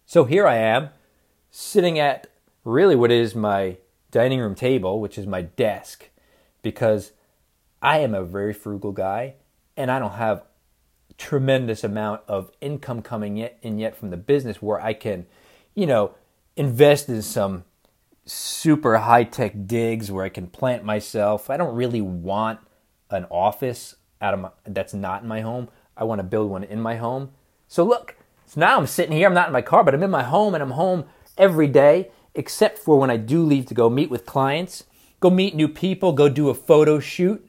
So 0.07 0.25
here 0.25 0.47
i 0.47 0.57
am 0.57 0.91
sitting 1.51 1.99
at 1.99 2.29
really 2.63 2.95
what 2.95 3.11
is 3.11 3.35
my 3.35 3.79
dining 4.13 4.39
room 4.39 4.55
table 4.55 5.01
which 5.01 5.19
is 5.19 5.27
my 5.27 5.43
desk 5.43 6.09
because 6.63 7.13
I 7.87 7.99
am 7.99 8.17
a 8.17 8.25
very 8.25 8.53
frugal 8.53 8.91
guy 8.91 9.35
and 9.77 9.93
I 9.93 10.01
don't 10.01 10.15
have 10.15 10.43
tremendous 11.19 11.85
amount 11.85 12.23
of 12.27 12.51
income 12.61 13.01
coming 13.01 13.39
in 13.39 13.79
yet 13.79 13.97
from 13.97 14.11
the 14.11 14.17
business 14.17 14.61
where 14.61 14.81
I 14.81 14.93
can, 14.93 15.25
you 15.77 15.87
know, 15.87 16.11
invest 16.57 17.09
in 17.09 17.23
some 17.23 17.63
super 18.25 18.99
high 18.99 19.23
tech 19.23 19.69
digs 19.69 20.11
where 20.11 20.25
I 20.25 20.31
can 20.31 20.49
plant 20.49 20.83
myself. 20.83 21.49
I 21.49 21.57
don't 21.57 21.77
really 21.77 22.01
want 22.01 22.59
an 23.09 23.25
office 23.31 23.95
out 24.21 24.35
of 24.35 24.41
my, 24.41 24.51
that's 24.65 24.93
not 24.93 25.23
in 25.23 25.29
my 25.29 25.43
home. 25.43 25.69
I 25.97 26.03
want 26.03 26.19
to 26.19 26.25
build 26.25 26.51
one 26.51 26.65
in 26.65 26.81
my 26.81 26.97
home. 26.97 27.31
So 27.69 27.85
look, 27.85 28.17
so 28.47 28.61
now 28.61 28.79
I'm 28.79 28.89
sitting 28.89 29.17
here. 29.17 29.29
I'm 29.29 29.35
not 29.35 29.47
in 29.47 29.53
my 29.53 29.63
car, 29.63 29.85
but 29.85 29.95
I'm 29.95 30.03
in 30.03 30.11
my 30.11 30.25
home 30.25 30.55
and 30.55 30.63
I'm 30.63 30.73
home 30.73 31.05
every 31.39 31.69
day, 31.69 32.11
except 32.35 32.79
for 32.79 32.99
when 32.99 33.11
I 33.13 33.17
do 33.17 33.45
leave 33.45 33.67
to 33.67 33.75
go 33.75 33.89
meet 33.89 34.11
with 34.11 34.27
clients 34.27 34.83
go 35.21 35.31
meet 35.31 35.55
new 35.55 35.69
people, 35.69 36.13
go 36.13 36.29
do 36.29 36.49
a 36.49 36.55
photo 36.55 37.01
shoot, 37.01 37.49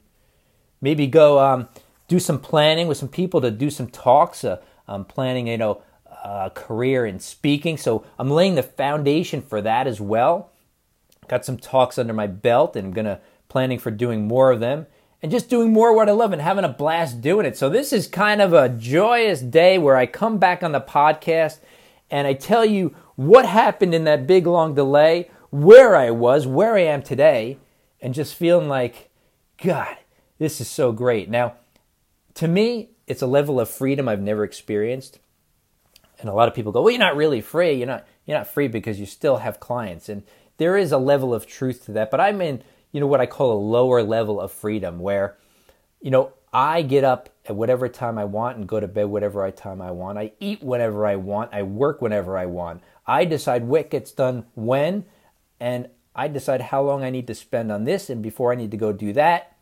maybe 0.82 1.08
go 1.08 1.40
um, 1.40 1.68
do 2.08 2.20
some 2.20 2.40
planning 2.40 2.88
with 2.88 2.98
some 2.98 3.10
people 3.10 3.42
to 3.42 3.52
do 3.52 3.70
some 3.70 3.88
talks. 3.88 4.44
Uh, 4.44 4.62
I'm 4.88 5.06
planning, 5.06 5.48
you 5.48 5.58
know, 5.58 5.82
a 6.24 6.52
career 6.54 7.06
in 7.06 7.20
speaking, 7.20 7.78
so 7.78 8.06
I'm 8.18 8.30
laying 8.30 8.56
the 8.56 8.63
foundation 8.63 9.42
for 9.42 9.62
that 9.62 9.88
as 9.88 10.02
well. 10.02 10.52
Got 11.28 11.46
some 11.46 11.58
talks 11.58 11.98
under 11.98 12.13
my 12.13 12.28
belt, 12.28 12.76
and 12.76 12.88
I'm 12.88 12.94
gonna 12.94 13.20
planning 13.50 13.80
for 13.80 13.92
doing 13.92 14.28
more 14.28 14.52
of 14.52 14.60
them 14.60 14.88
and 15.22 15.32
just 15.32 15.50
doing 15.50 15.74
more 15.74 15.96
what 15.96 16.10
I 16.10 16.12
love 16.12 16.32
and 16.32 16.42
having 16.42 16.63
a 16.63 16.70
blast 16.70 17.22
doing 17.22 17.46
it. 17.46 17.58
So 17.58 17.70
this 17.70 17.92
is 17.92 18.08
kind 18.08 18.42
of 18.42 18.54
a 18.54 18.70
joyous 18.70 19.42
day 19.42 19.78
where 19.78 19.98
I 19.98 20.06
come 20.06 20.38
back 20.38 20.63
on 20.63 20.74
the 20.74 20.82
podcast 20.82 21.60
and 22.10 22.28
I 22.28 22.34
tell 22.34 22.66
you 22.66 22.96
what 23.16 23.46
happened 23.46 23.94
in 23.94 24.04
that 24.04 24.28
big 24.28 24.46
long 24.46 24.76
delay, 24.76 25.30
where 25.50 25.96
I 25.96 26.12
was, 26.12 26.46
where 26.46 26.76
I 26.76 26.82
am 26.82 27.02
today, 27.02 27.58
and 28.00 28.13
just 28.13 28.36
feeling 28.36 28.70
like, 28.70 29.10
God, 29.62 29.98
this 30.39 30.62
is 30.62 30.67
so 30.67 30.91
great. 30.91 31.30
Now, 31.30 31.56
to 32.36 32.47
me, 32.47 32.89
it's 33.08 33.21
a 33.21 33.28
level 33.28 33.60
of 33.60 33.69
freedom 33.69 34.08
I've 34.08 34.21
never 34.21 34.43
experienced. 34.43 35.19
And 36.19 36.30
a 36.30 36.34
lot 36.34 36.47
of 36.47 36.54
people 36.54 36.71
go, 36.71 36.82
"Well, 36.82 36.91
you're 36.91 37.00
not 37.00 37.15
really 37.15 37.41
free. 37.41 37.73
You're 37.73 37.88
not 37.88 38.06
you're 38.26 38.38
not 38.38 38.47
free 38.47 38.67
because 38.67 39.00
you 39.00 39.06
still 39.06 39.38
have 39.38 39.60
clients." 39.60 40.10
And 40.10 40.23
there 40.58 40.76
is 40.76 40.91
a 40.91 40.97
level 40.97 41.34
of 41.34 41.45
truth 41.45 41.86
to 41.86 41.91
that, 41.93 42.10
but 42.10 42.19
I'm 42.19 42.41
in, 42.41 42.63
you 42.91 43.00
know, 43.00 43.08
what 43.08 43.21
I 43.21 43.28
call 43.28 43.54
a 43.54 43.62
lower 43.62 44.02
level 44.02 44.41
of 44.41 44.52
freedom 44.52 45.00
where 45.00 45.38
you 46.02 46.12
know, 46.12 46.34
I 46.54 46.82
get 46.82 47.04
up 47.04 47.30
at 47.45 47.56
whatever 47.56 47.88
time 47.88 48.17
I 48.17 48.26
want 48.26 48.58
and 48.58 48.67
go 48.67 48.80
to 48.80 48.88
bed 48.88 49.06
whatever 49.06 49.50
time 49.52 49.82
I 49.82 49.91
want. 49.91 50.17
I 50.17 50.32
eat 50.39 50.63
whenever 50.63 51.06
I 51.06 51.15
want. 51.15 51.54
I 51.54 51.63
work 51.63 52.02
whenever 52.02 52.38
I 52.38 52.45
want. 52.45 52.82
I 53.06 53.26
decide 53.26 53.65
what 53.65 53.89
gets 53.89 54.12
done 54.12 54.45
when, 54.56 55.06
and 55.60 55.89
I 56.15 56.28
decide 56.28 56.62
how 56.62 56.84
long 56.84 57.04
I 57.04 57.10
need 57.10 57.28
to 57.28 57.36
spend 57.36 57.71
on 57.71 57.84
this 57.84 58.10
and 58.10 58.21
before 58.21 58.52
I 58.52 58.56
need 58.56 58.71
to 58.71 58.78
go 58.78 58.91
do 58.91 59.13
that. 59.13 59.57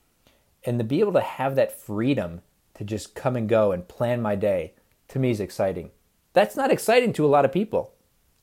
And 0.66 0.80
to 0.80 0.84
be 0.84 1.00
able 1.00 1.14
to 1.14 1.22
have 1.22 1.56
that 1.56 1.80
freedom 1.80 2.42
to 2.76 2.84
just 2.84 3.16
come 3.16 3.36
and 3.36 3.48
go 3.48 3.72
and 3.72 3.88
plan 3.88 4.22
my 4.22 4.36
day, 4.36 4.74
to 5.10 5.20
me 5.20 5.32
is 5.32 5.40
exciting. 5.40 5.92
That's 6.34 6.56
not 6.56 6.72
exciting 6.72 7.14
to 7.14 7.26
a 7.26 7.28
lot 7.28 7.46
of 7.46 7.52
people. 7.52 7.94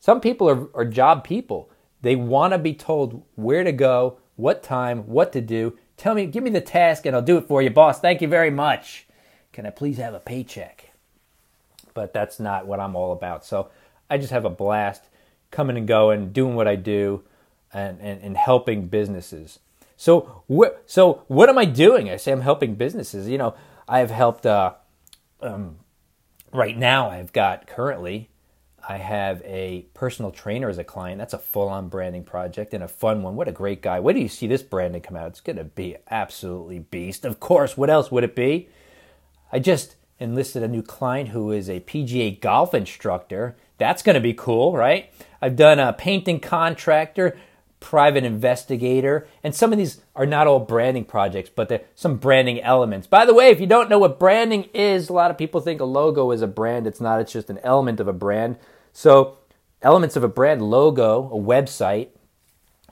Some 0.00 0.20
people 0.20 0.48
are, 0.48 0.68
are 0.74 0.84
job 0.84 1.24
people. 1.24 1.70
They 2.00 2.16
want 2.16 2.52
to 2.52 2.58
be 2.58 2.74
told 2.74 3.22
where 3.34 3.64
to 3.64 3.72
go, 3.72 4.18
what 4.36 4.62
time, 4.62 5.06
what 5.06 5.32
to 5.32 5.40
do, 5.40 5.76
Tell 6.02 6.16
me, 6.16 6.26
give 6.26 6.42
me 6.42 6.50
the 6.50 6.60
task 6.60 7.06
and 7.06 7.14
I'll 7.14 7.22
do 7.22 7.38
it 7.38 7.46
for 7.46 7.62
you, 7.62 7.70
boss. 7.70 8.00
Thank 8.00 8.20
you 8.22 8.26
very 8.26 8.50
much. 8.50 9.06
Can 9.52 9.66
I 9.66 9.70
please 9.70 9.98
have 9.98 10.14
a 10.14 10.18
paycheck? 10.18 10.90
But 11.94 12.12
that's 12.12 12.40
not 12.40 12.66
what 12.66 12.80
I'm 12.80 12.96
all 12.96 13.12
about. 13.12 13.44
So 13.44 13.70
I 14.10 14.18
just 14.18 14.32
have 14.32 14.44
a 14.44 14.50
blast 14.50 15.04
coming 15.52 15.76
and 15.76 15.86
going, 15.86 16.32
doing 16.32 16.56
what 16.56 16.66
I 16.66 16.74
do, 16.74 17.22
and, 17.72 18.00
and, 18.00 18.20
and 18.20 18.36
helping 18.36 18.88
businesses. 18.88 19.60
So, 20.02 20.42
wh- 20.52 20.76
so 20.84 21.22
what 21.28 21.48
am 21.48 21.58
I 21.58 21.64
doing? 21.64 22.10
I 22.10 22.16
say 22.16 22.32
I'm 22.32 22.40
helping 22.40 22.74
businesses. 22.74 23.28
You 23.28 23.38
know, 23.38 23.54
I 23.86 24.00
have 24.00 24.10
helped. 24.10 24.44
Uh, 24.44 24.74
um, 25.40 25.76
right 26.52 26.76
now, 26.76 27.08
I've 27.08 27.32
got 27.32 27.68
currently 27.68 28.28
I 28.88 28.96
have 28.96 29.42
a 29.44 29.86
personal 29.94 30.32
trainer 30.32 30.68
as 30.68 30.78
a 30.78 30.82
client. 30.82 31.18
That's 31.18 31.34
a 31.34 31.38
full 31.38 31.68
on 31.68 31.88
branding 31.88 32.24
project 32.24 32.74
and 32.74 32.82
a 32.82 32.88
fun 32.88 33.22
one. 33.22 33.36
What 33.36 33.46
a 33.46 33.52
great 33.52 33.80
guy. 33.80 34.00
Where 34.00 34.12
do 34.12 34.18
you 34.18 34.26
see 34.26 34.48
this 34.48 34.64
branding 34.64 35.02
come 35.02 35.16
out? 35.16 35.28
It's 35.28 35.40
going 35.40 35.56
to 35.56 35.64
be 35.64 35.96
absolutely 36.10 36.80
beast. 36.80 37.24
Of 37.24 37.38
course, 37.38 37.76
what 37.76 37.88
else 37.88 38.10
would 38.10 38.24
it 38.24 38.34
be? 38.34 38.68
I 39.52 39.60
just 39.60 39.94
enlisted 40.18 40.64
a 40.64 40.68
new 40.68 40.82
client 40.82 41.28
who 41.28 41.52
is 41.52 41.70
a 41.70 41.78
PGA 41.78 42.40
golf 42.40 42.74
instructor. 42.74 43.54
That's 43.78 44.02
going 44.02 44.14
to 44.14 44.20
be 44.20 44.34
cool, 44.34 44.76
right? 44.76 45.12
I've 45.40 45.54
done 45.54 45.78
a 45.78 45.92
painting 45.92 46.40
contractor, 46.40 47.38
private 47.82 48.22
investigator, 48.22 49.26
and 49.42 49.54
some 49.54 49.72
of 49.72 49.78
these 49.78 50.00
are 50.14 50.24
not 50.24 50.46
all 50.46 50.60
branding 50.60 51.04
projects, 51.04 51.50
but 51.54 51.84
some 51.96 52.16
branding 52.16 52.62
elements. 52.62 53.08
By 53.08 53.26
the 53.26 53.34
way, 53.34 53.48
if 53.48 53.60
you 53.60 53.66
don't 53.66 53.90
know 53.90 53.98
what 53.98 54.20
branding 54.20 54.68
is, 54.72 55.08
a 55.08 55.12
lot 55.12 55.30
of 55.32 55.36
people 55.36 55.60
think 55.60 55.80
a 55.80 55.84
logo 55.84 56.30
is 56.30 56.40
a 56.40 56.46
brand. 56.46 56.86
It's 56.86 57.00
not, 57.00 57.20
it's 57.20 57.32
just 57.32 57.50
an 57.50 57.58
element 57.58 57.98
of 57.98 58.06
a 58.06 58.12
brand. 58.12 58.56
So, 58.92 59.38
elements 59.82 60.14
of 60.14 60.22
a 60.22 60.28
brand 60.28 60.62
logo, 60.62 61.24
a 61.24 61.40
website, 61.40 62.08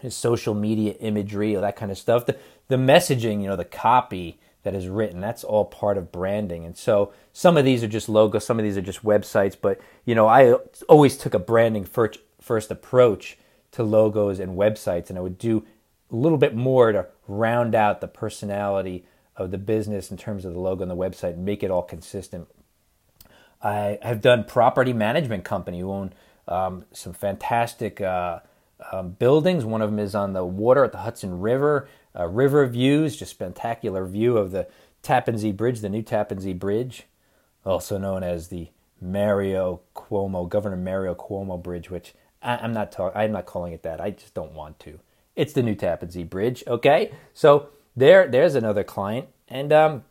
his 0.00 0.16
social 0.16 0.55
media 0.55 0.92
imagery, 0.94 1.55
all 1.55 1.62
that 1.62 1.76
kind 1.76 1.92
of 1.92 1.98
stuff. 1.98 2.26
The, 2.26 2.37
the 2.68 2.76
messaging, 2.76 3.42
you 3.42 3.48
know, 3.48 3.57
the 3.57 3.64
copy 3.64 4.40
that 4.64 4.74
is 4.74 4.88
written, 4.88 5.20
that's 5.20 5.44
all 5.44 5.64
part 5.64 5.96
of 5.98 6.11
branding. 6.11 6.64
And 6.64 6.76
so 6.76 7.12
some 7.33 7.57
of 7.57 7.64
these 7.64 7.85
are 7.85 7.88
just 7.88 8.09
logos, 8.09 8.44
some 8.44 8.59
of 8.59 8.64
these 8.64 8.76
are 8.76 8.83
just 8.83 9.05
websites. 9.05 9.57
But, 9.61 9.81
you 10.05 10.16
know, 10.16 10.26
I 10.26 10.55
always 10.88 11.16
took 11.16 11.33
a 11.33 11.38
branding 11.38 11.85
first, 11.85 12.18
first 12.40 12.70
approach 12.70 13.38
to 13.72 13.83
logos 13.83 14.40
and 14.40 14.56
websites, 14.56 15.11
and 15.11 15.18
I 15.18 15.22
would 15.22 15.38
do 15.38 15.64
a 16.11 16.16
little 16.16 16.38
bit 16.38 16.54
more 16.54 16.92
to 16.92 17.06
round 17.28 17.74
out 17.74 18.00
the 18.00 18.09
personality 18.09 19.04
of 19.37 19.50
the 19.50 19.59
business 19.59 20.11
in 20.11 20.16
terms 20.16 20.44
of 20.44 20.52
the 20.52 20.61
logo 20.61 20.83
and 20.83 20.90
the 20.90 20.96
website 20.96 21.35
and 21.35 21.44
make 21.44 21.62
it 21.62 21.70
all 21.70 21.83
consistent 21.83 22.48
I 23.62 23.98
have 24.02 24.20
done 24.20 24.44
property 24.44 24.92
management 24.92 25.44
company 25.44 25.80
who 25.80 25.90
own 25.90 26.12
um, 26.48 26.85
some 26.92 27.12
fantastic 27.12 28.00
uh, 28.00 28.40
um, 28.90 29.11
buildings. 29.11 29.64
One 29.64 29.83
of 29.83 29.90
them 29.90 29.98
is 29.98 30.14
on 30.14 30.33
the 30.33 30.44
water 30.44 30.85
at 30.85 30.92
the 30.92 30.98
Hudson 30.98 31.40
River. 31.40 31.88
Uh, 32.18 32.26
river 32.26 32.66
views, 32.66 33.16
just 33.16 33.33
spectacular 33.33 34.06
view 34.06 34.37
of 34.37 34.50
the 34.50 34.66
Tappan 35.02 35.38
Zee 35.38 35.52
Bridge, 35.52 35.80
the 35.80 35.88
new 35.88 36.02
Tappan 36.02 36.40
Zee 36.40 36.54
Bridge, 36.54 37.04
also 37.64 37.98
known 37.98 38.22
as 38.22 38.48
the 38.48 38.68
Mario 39.00 39.80
Cuomo, 39.94 40.48
Governor 40.48 40.76
Mario 40.76 41.14
Cuomo 41.14 41.62
Bridge, 41.62 41.90
which 41.90 42.14
I, 42.42 42.64
am 42.64 42.72
not 42.72 42.92
talking. 42.92 43.20
I'm 43.20 43.33
not 43.33 43.46
calling 43.46 43.72
it 43.72 43.83
that. 43.83 44.00
I 44.00 44.11
just 44.11 44.35
don't 44.35 44.53
want 44.53 44.79
to. 44.81 45.00
It's 45.37 45.53
the 45.53 45.62
new 45.62 45.74
Tappan 45.74 46.11
Zee 46.11 46.24
Bridge. 46.24 46.64
Okay, 46.66 47.12
so 47.35 47.68
there, 47.96 48.29
there's 48.29 48.55
another 48.55 48.85
client, 48.85 49.29
and 49.48 49.72
um, 49.72 50.05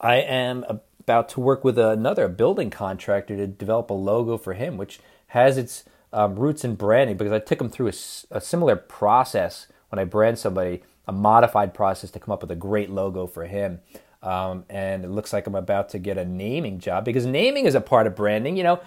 I 0.00 0.16
am 0.16 0.64
about 1.00 1.28
to 1.30 1.40
work 1.40 1.64
with 1.64 1.78
another 1.78 2.28
building 2.28 2.70
contractor 2.70 3.36
to 3.36 3.46
develop 3.46 3.90
a 3.90 3.94
logo 3.94 4.36
for 4.36 4.54
him, 4.54 4.76
which 4.76 5.00
has 5.28 5.58
its 5.58 5.84
um, 6.12 6.36
roots 6.36 6.64
in 6.64 6.74
branding 6.74 7.16
because 7.16 7.32
I 7.32 7.38
took 7.38 7.60
him 7.60 7.70
through 7.70 7.88
a, 7.88 7.94
a, 8.30 8.40
similar 8.40 8.76
process 8.76 9.66
when 9.88 9.98
I 9.98 10.04
brand 10.04 10.38
somebody, 10.38 10.82
a 11.08 11.12
modified 11.12 11.72
process 11.72 12.10
to 12.10 12.20
come 12.20 12.32
up 12.32 12.42
with 12.42 12.50
a 12.50 12.56
great 12.56 12.90
logo 12.90 13.26
for 13.26 13.46
him. 13.46 13.80
Um, 14.22 14.64
and 14.68 15.04
it 15.04 15.08
looks 15.08 15.32
like 15.32 15.46
I'm 15.46 15.54
about 15.54 15.88
to 15.90 15.98
get 15.98 16.18
a 16.18 16.24
naming 16.24 16.78
job 16.78 17.04
because 17.04 17.26
naming 17.26 17.66
is 17.66 17.74
a 17.74 17.80
part 17.80 18.06
of 18.06 18.14
branding. 18.14 18.56
You 18.56 18.62
know, 18.62 18.80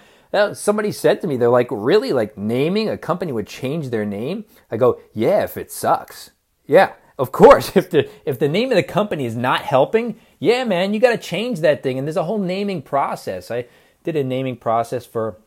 somebody 0.54 0.92
said 0.92 1.20
to 1.20 1.26
me, 1.26 1.36
they're 1.36 1.48
like, 1.48 1.68
really, 1.70 2.12
like 2.12 2.36
naming 2.36 2.88
a 2.88 2.98
company 2.98 3.32
would 3.32 3.46
change 3.46 3.90
their 3.90 4.04
name? 4.04 4.44
I 4.70 4.76
go, 4.76 5.00
yeah, 5.12 5.44
if 5.44 5.56
it 5.56 5.70
sucks. 5.70 6.30
Yeah, 6.66 6.92
of 7.18 7.32
course, 7.32 7.76
if 7.76 7.90
the 7.90 8.08
if 8.24 8.38
the 8.38 8.48
name 8.48 8.70
of 8.70 8.76
the 8.76 8.82
company 8.82 9.24
is 9.24 9.36
not 9.36 9.62
helping, 9.62 10.18
yeah, 10.38 10.64
man, 10.64 10.94
you 10.94 11.00
got 11.00 11.10
to 11.10 11.18
change 11.18 11.60
that 11.60 11.82
thing. 11.82 11.98
And 11.98 12.06
there's 12.06 12.16
a 12.16 12.24
whole 12.24 12.38
naming 12.38 12.82
process. 12.82 13.50
I 13.50 13.66
did 14.04 14.16
a 14.16 14.24
naming 14.24 14.56
process 14.56 15.06
for 15.06 15.38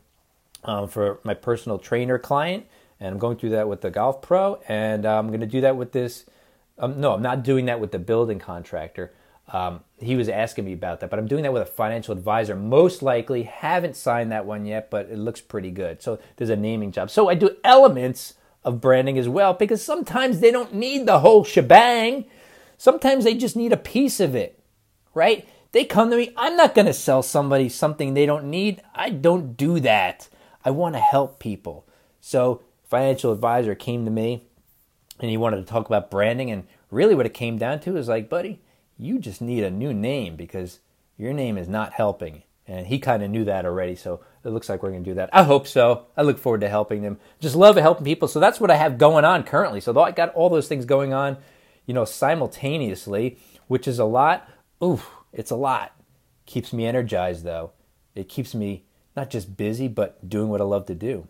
um, 0.64 0.88
for 0.88 1.20
my 1.24 1.34
personal 1.34 1.78
trainer 1.78 2.18
client, 2.18 2.66
and 2.98 3.12
I'm 3.12 3.18
going 3.18 3.38
through 3.38 3.50
that 3.50 3.68
with 3.68 3.80
the 3.80 3.90
golf 3.90 4.20
pro, 4.22 4.60
and 4.68 5.06
I'm 5.06 5.28
going 5.28 5.40
to 5.40 5.46
do 5.46 5.62
that 5.62 5.76
with 5.76 5.92
this. 5.92 6.26
Um, 6.78 7.00
no, 7.00 7.12
I'm 7.12 7.22
not 7.22 7.42
doing 7.42 7.66
that 7.66 7.80
with 7.80 7.92
the 7.92 7.98
building 7.98 8.38
contractor. 8.38 9.12
Um, 9.52 9.80
he 9.98 10.14
was 10.14 10.28
asking 10.28 10.64
me 10.64 10.72
about 10.72 11.00
that, 11.00 11.10
but 11.10 11.18
I'm 11.18 11.26
doing 11.26 11.42
that 11.42 11.52
with 11.52 11.62
a 11.62 11.66
financial 11.66 12.12
advisor. 12.12 12.54
Most 12.54 13.02
likely, 13.02 13.42
haven't 13.42 13.96
signed 13.96 14.30
that 14.32 14.46
one 14.46 14.64
yet, 14.64 14.90
but 14.90 15.10
it 15.10 15.18
looks 15.18 15.40
pretty 15.40 15.70
good. 15.70 16.02
So 16.02 16.18
there's 16.36 16.50
a 16.50 16.56
naming 16.56 16.92
job. 16.92 17.10
So 17.10 17.28
I 17.28 17.34
do 17.34 17.56
elements 17.64 18.34
of 18.64 18.80
branding 18.80 19.18
as 19.18 19.28
well 19.28 19.54
because 19.54 19.82
sometimes 19.82 20.40
they 20.40 20.50
don't 20.50 20.74
need 20.74 21.06
the 21.06 21.20
whole 21.20 21.44
shebang. 21.44 22.26
Sometimes 22.78 23.24
they 23.24 23.34
just 23.34 23.56
need 23.56 23.72
a 23.72 23.76
piece 23.76 24.20
of 24.20 24.34
it, 24.34 24.62
right? 25.14 25.48
They 25.72 25.84
come 25.84 26.10
to 26.10 26.16
me, 26.16 26.32
I'm 26.36 26.56
not 26.56 26.74
going 26.74 26.86
to 26.86 26.92
sell 26.92 27.22
somebody 27.22 27.68
something 27.68 28.14
they 28.14 28.26
don't 28.26 28.46
need. 28.46 28.82
I 28.94 29.10
don't 29.10 29.56
do 29.56 29.80
that. 29.80 30.28
I 30.64 30.70
want 30.70 30.94
to 30.94 31.00
help 31.00 31.38
people. 31.38 31.86
So, 32.20 32.62
financial 32.84 33.32
advisor 33.32 33.74
came 33.74 34.04
to 34.04 34.10
me 34.10 34.44
and 35.20 35.30
he 35.30 35.36
wanted 35.36 35.58
to 35.58 35.62
talk 35.64 35.86
about 35.86 36.10
branding 36.10 36.50
and 36.50 36.66
really 36.90 37.14
what 37.14 37.26
it 37.26 37.34
came 37.34 37.56
down 37.56 37.80
to 37.80 37.96
is 37.96 38.08
like, 38.08 38.28
buddy, 38.28 38.60
you 39.00 39.18
just 39.18 39.40
need 39.40 39.64
a 39.64 39.70
new 39.70 39.94
name 39.94 40.36
because 40.36 40.80
your 41.16 41.32
name 41.32 41.56
is 41.56 41.68
not 41.68 41.92
helping. 41.92 42.42
And 42.66 42.86
he 42.86 42.98
kind 42.98 43.22
of 43.22 43.30
knew 43.30 43.44
that 43.44 43.64
already. 43.64 43.96
So 43.96 44.20
it 44.44 44.50
looks 44.50 44.68
like 44.68 44.82
we're 44.82 44.90
going 44.90 45.02
to 45.02 45.10
do 45.10 45.14
that. 45.14 45.30
I 45.32 45.42
hope 45.42 45.66
so. 45.66 46.06
I 46.16 46.22
look 46.22 46.38
forward 46.38 46.60
to 46.60 46.68
helping 46.68 47.02
them. 47.02 47.18
Just 47.40 47.56
love 47.56 47.76
helping 47.76 48.04
people. 48.04 48.28
So 48.28 48.38
that's 48.38 48.60
what 48.60 48.70
I 48.70 48.76
have 48.76 48.98
going 48.98 49.24
on 49.24 49.42
currently. 49.42 49.80
So 49.80 49.98
I 49.98 50.12
got 50.12 50.34
all 50.34 50.48
those 50.48 50.68
things 50.68 50.84
going 50.84 51.12
on, 51.12 51.38
you 51.86 51.94
know, 51.94 52.04
simultaneously, 52.04 53.38
which 53.66 53.88
is 53.88 53.98
a 53.98 54.04
lot. 54.04 54.48
Oof, 54.82 55.10
it's 55.32 55.50
a 55.50 55.56
lot. 55.56 55.92
Keeps 56.46 56.72
me 56.72 56.86
energized 56.86 57.44
though. 57.44 57.72
It 58.14 58.28
keeps 58.28 58.54
me 58.54 58.84
not 59.16 59.30
just 59.30 59.56
busy, 59.56 59.88
but 59.88 60.28
doing 60.28 60.48
what 60.48 60.60
I 60.60 60.64
love 60.64 60.86
to 60.86 60.94
do. 60.94 61.26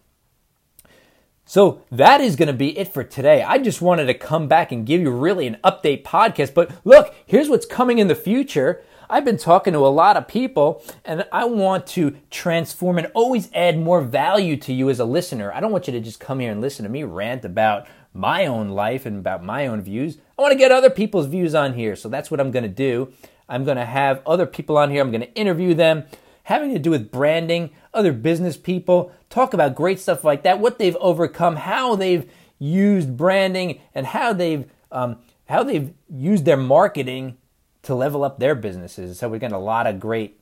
So 1.50 1.82
that 1.90 2.20
is 2.20 2.36
going 2.36 2.46
to 2.46 2.52
be 2.52 2.78
it 2.78 2.94
for 2.94 3.02
today. 3.02 3.42
I 3.42 3.58
just 3.58 3.82
wanted 3.82 4.06
to 4.06 4.14
come 4.14 4.46
back 4.46 4.70
and 4.70 4.86
give 4.86 5.00
you 5.00 5.10
really 5.10 5.48
an 5.48 5.56
update 5.64 6.04
podcast. 6.04 6.54
But 6.54 6.70
look, 6.84 7.12
here's 7.26 7.48
what's 7.48 7.66
coming 7.66 7.98
in 7.98 8.06
the 8.06 8.14
future. 8.14 8.84
I've 9.08 9.24
been 9.24 9.36
talking 9.36 9.72
to 9.72 9.80
a 9.80 9.88
lot 9.90 10.16
of 10.16 10.28
people 10.28 10.80
and 11.04 11.26
I 11.32 11.46
want 11.46 11.88
to 11.88 12.16
transform 12.30 12.98
and 12.98 13.08
always 13.14 13.50
add 13.52 13.76
more 13.80 14.00
value 14.00 14.56
to 14.58 14.72
you 14.72 14.90
as 14.90 15.00
a 15.00 15.04
listener. 15.04 15.52
I 15.52 15.58
don't 15.58 15.72
want 15.72 15.88
you 15.88 15.92
to 15.92 15.98
just 15.98 16.20
come 16.20 16.38
here 16.38 16.52
and 16.52 16.60
listen 16.60 16.84
to 16.84 16.88
me 16.88 17.02
rant 17.02 17.44
about 17.44 17.88
my 18.14 18.46
own 18.46 18.68
life 18.68 19.04
and 19.04 19.18
about 19.18 19.42
my 19.42 19.66
own 19.66 19.82
views. 19.82 20.18
I 20.38 20.42
want 20.42 20.52
to 20.52 20.58
get 20.58 20.70
other 20.70 20.88
people's 20.88 21.26
views 21.26 21.56
on 21.56 21.74
here. 21.74 21.96
So 21.96 22.08
that's 22.08 22.30
what 22.30 22.38
I'm 22.38 22.52
going 22.52 22.62
to 22.62 22.68
do. 22.68 23.12
I'm 23.48 23.64
going 23.64 23.76
to 23.76 23.84
have 23.84 24.22
other 24.24 24.46
people 24.46 24.78
on 24.78 24.88
here. 24.88 25.02
I'm 25.02 25.10
going 25.10 25.22
to 25.22 25.34
interview 25.34 25.74
them 25.74 26.04
having 26.44 26.72
to 26.72 26.78
do 26.78 26.90
with 26.90 27.10
branding, 27.10 27.70
other 27.92 28.12
business 28.12 28.56
people, 28.56 29.12
talk 29.28 29.52
about 29.52 29.74
great 29.74 29.98
stuff 29.98 30.24
like 30.24 30.42
that, 30.42 30.60
what 30.60 30.78
they've 30.78 30.96
overcome, 30.96 31.56
how 31.56 31.96
they've 31.96 32.30
used 32.58 33.16
branding, 33.16 33.80
and 33.94 34.06
how 34.06 34.32
they've 34.32 34.70
um, 34.92 35.18
how 35.48 35.62
they've 35.62 35.92
used 36.08 36.44
their 36.44 36.56
marketing 36.56 37.36
to 37.82 37.94
level 37.94 38.22
up 38.24 38.38
their 38.38 38.54
businesses. 38.54 39.18
So 39.18 39.28
we're 39.28 39.38
getting 39.38 39.56
a 39.56 39.60
lot 39.60 39.86
of 39.86 39.98
great 39.98 40.40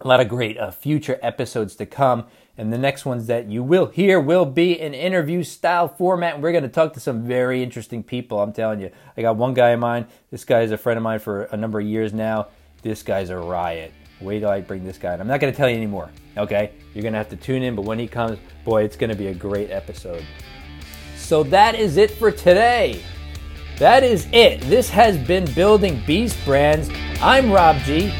a 0.00 0.08
lot 0.08 0.20
of 0.20 0.28
great 0.28 0.56
uh, 0.58 0.70
future 0.70 1.18
episodes 1.22 1.74
to 1.76 1.86
come. 1.86 2.26
And 2.56 2.72
the 2.72 2.78
next 2.78 3.04
ones 3.04 3.26
that 3.26 3.46
you 3.46 3.62
will 3.62 3.86
hear 3.86 4.20
will 4.20 4.44
be 4.44 4.80
an 4.80 4.94
interview 4.94 5.44
style 5.44 5.88
format. 5.88 6.34
And 6.34 6.42
we're 6.42 6.52
going 6.52 6.64
to 6.64 6.68
talk 6.68 6.92
to 6.94 7.00
some 7.00 7.24
very 7.24 7.62
interesting 7.62 8.02
people. 8.02 8.40
I'm 8.40 8.52
telling 8.52 8.80
you, 8.80 8.90
I 9.16 9.22
got 9.22 9.36
one 9.36 9.54
guy 9.54 9.70
in 9.70 9.80
mind. 9.80 10.06
This 10.30 10.44
guy 10.44 10.62
is 10.62 10.72
a 10.72 10.78
friend 10.78 10.96
of 10.96 11.02
mine 11.02 11.20
for 11.20 11.44
a 11.44 11.56
number 11.56 11.80
of 11.80 11.86
years 11.86 12.12
now. 12.12 12.48
This 12.82 13.02
guy's 13.02 13.30
a 13.30 13.36
riot. 13.36 13.92
Wait 14.20 14.40
till 14.40 14.48
I 14.48 14.60
bring 14.60 14.84
this 14.84 14.98
guy 14.98 15.14
in. 15.14 15.20
I'm 15.20 15.28
not 15.28 15.40
going 15.40 15.52
to 15.52 15.56
tell 15.56 15.68
you 15.68 15.76
anymore, 15.76 16.10
okay? 16.36 16.72
You're 16.94 17.02
going 17.02 17.12
to 17.12 17.18
have 17.18 17.28
to 17.30 17.36
tune 17.36 17.62
in, 17.62 17.76
but 17.76 17.82
when 17.82 17.98
he 17.98 18.08
comes, 18.08 18.38
boy, 18.64 18.82
it's 18.82 18.96
going 18.96 19.10
to 19.10 19.16
be 19.16 19.28
a 19.28 19.34
great 19.34 19.70
episode. 19.70 20.24
So 21.16 21.42
that 21.44 21.74
is 21.74 21.96
it 21.96 22.10
for 22.10 22.30
today. 22.30 23.02
That 23.78 24.02
is 24.02 24.26
it. 24.32 24.60
This 24.62 24.90
has 24.90 25.16
been 25.16 25.44
Building 25.54 26.02
Beast 26.04 26.36
Brands. 26.44 26.90
I'm 27.22 27.52
Rob 27.52 27.76
G. 27.82 28.10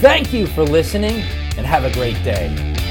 Thank 0.00 0.32
you 0.32 0.46
for 0.46 0.62
listening 0.62 1.22
and 1.56 1.66
have 1.66 1.84
a 1.84 1.92
great 1.92 2.22
day. 2.22 2.87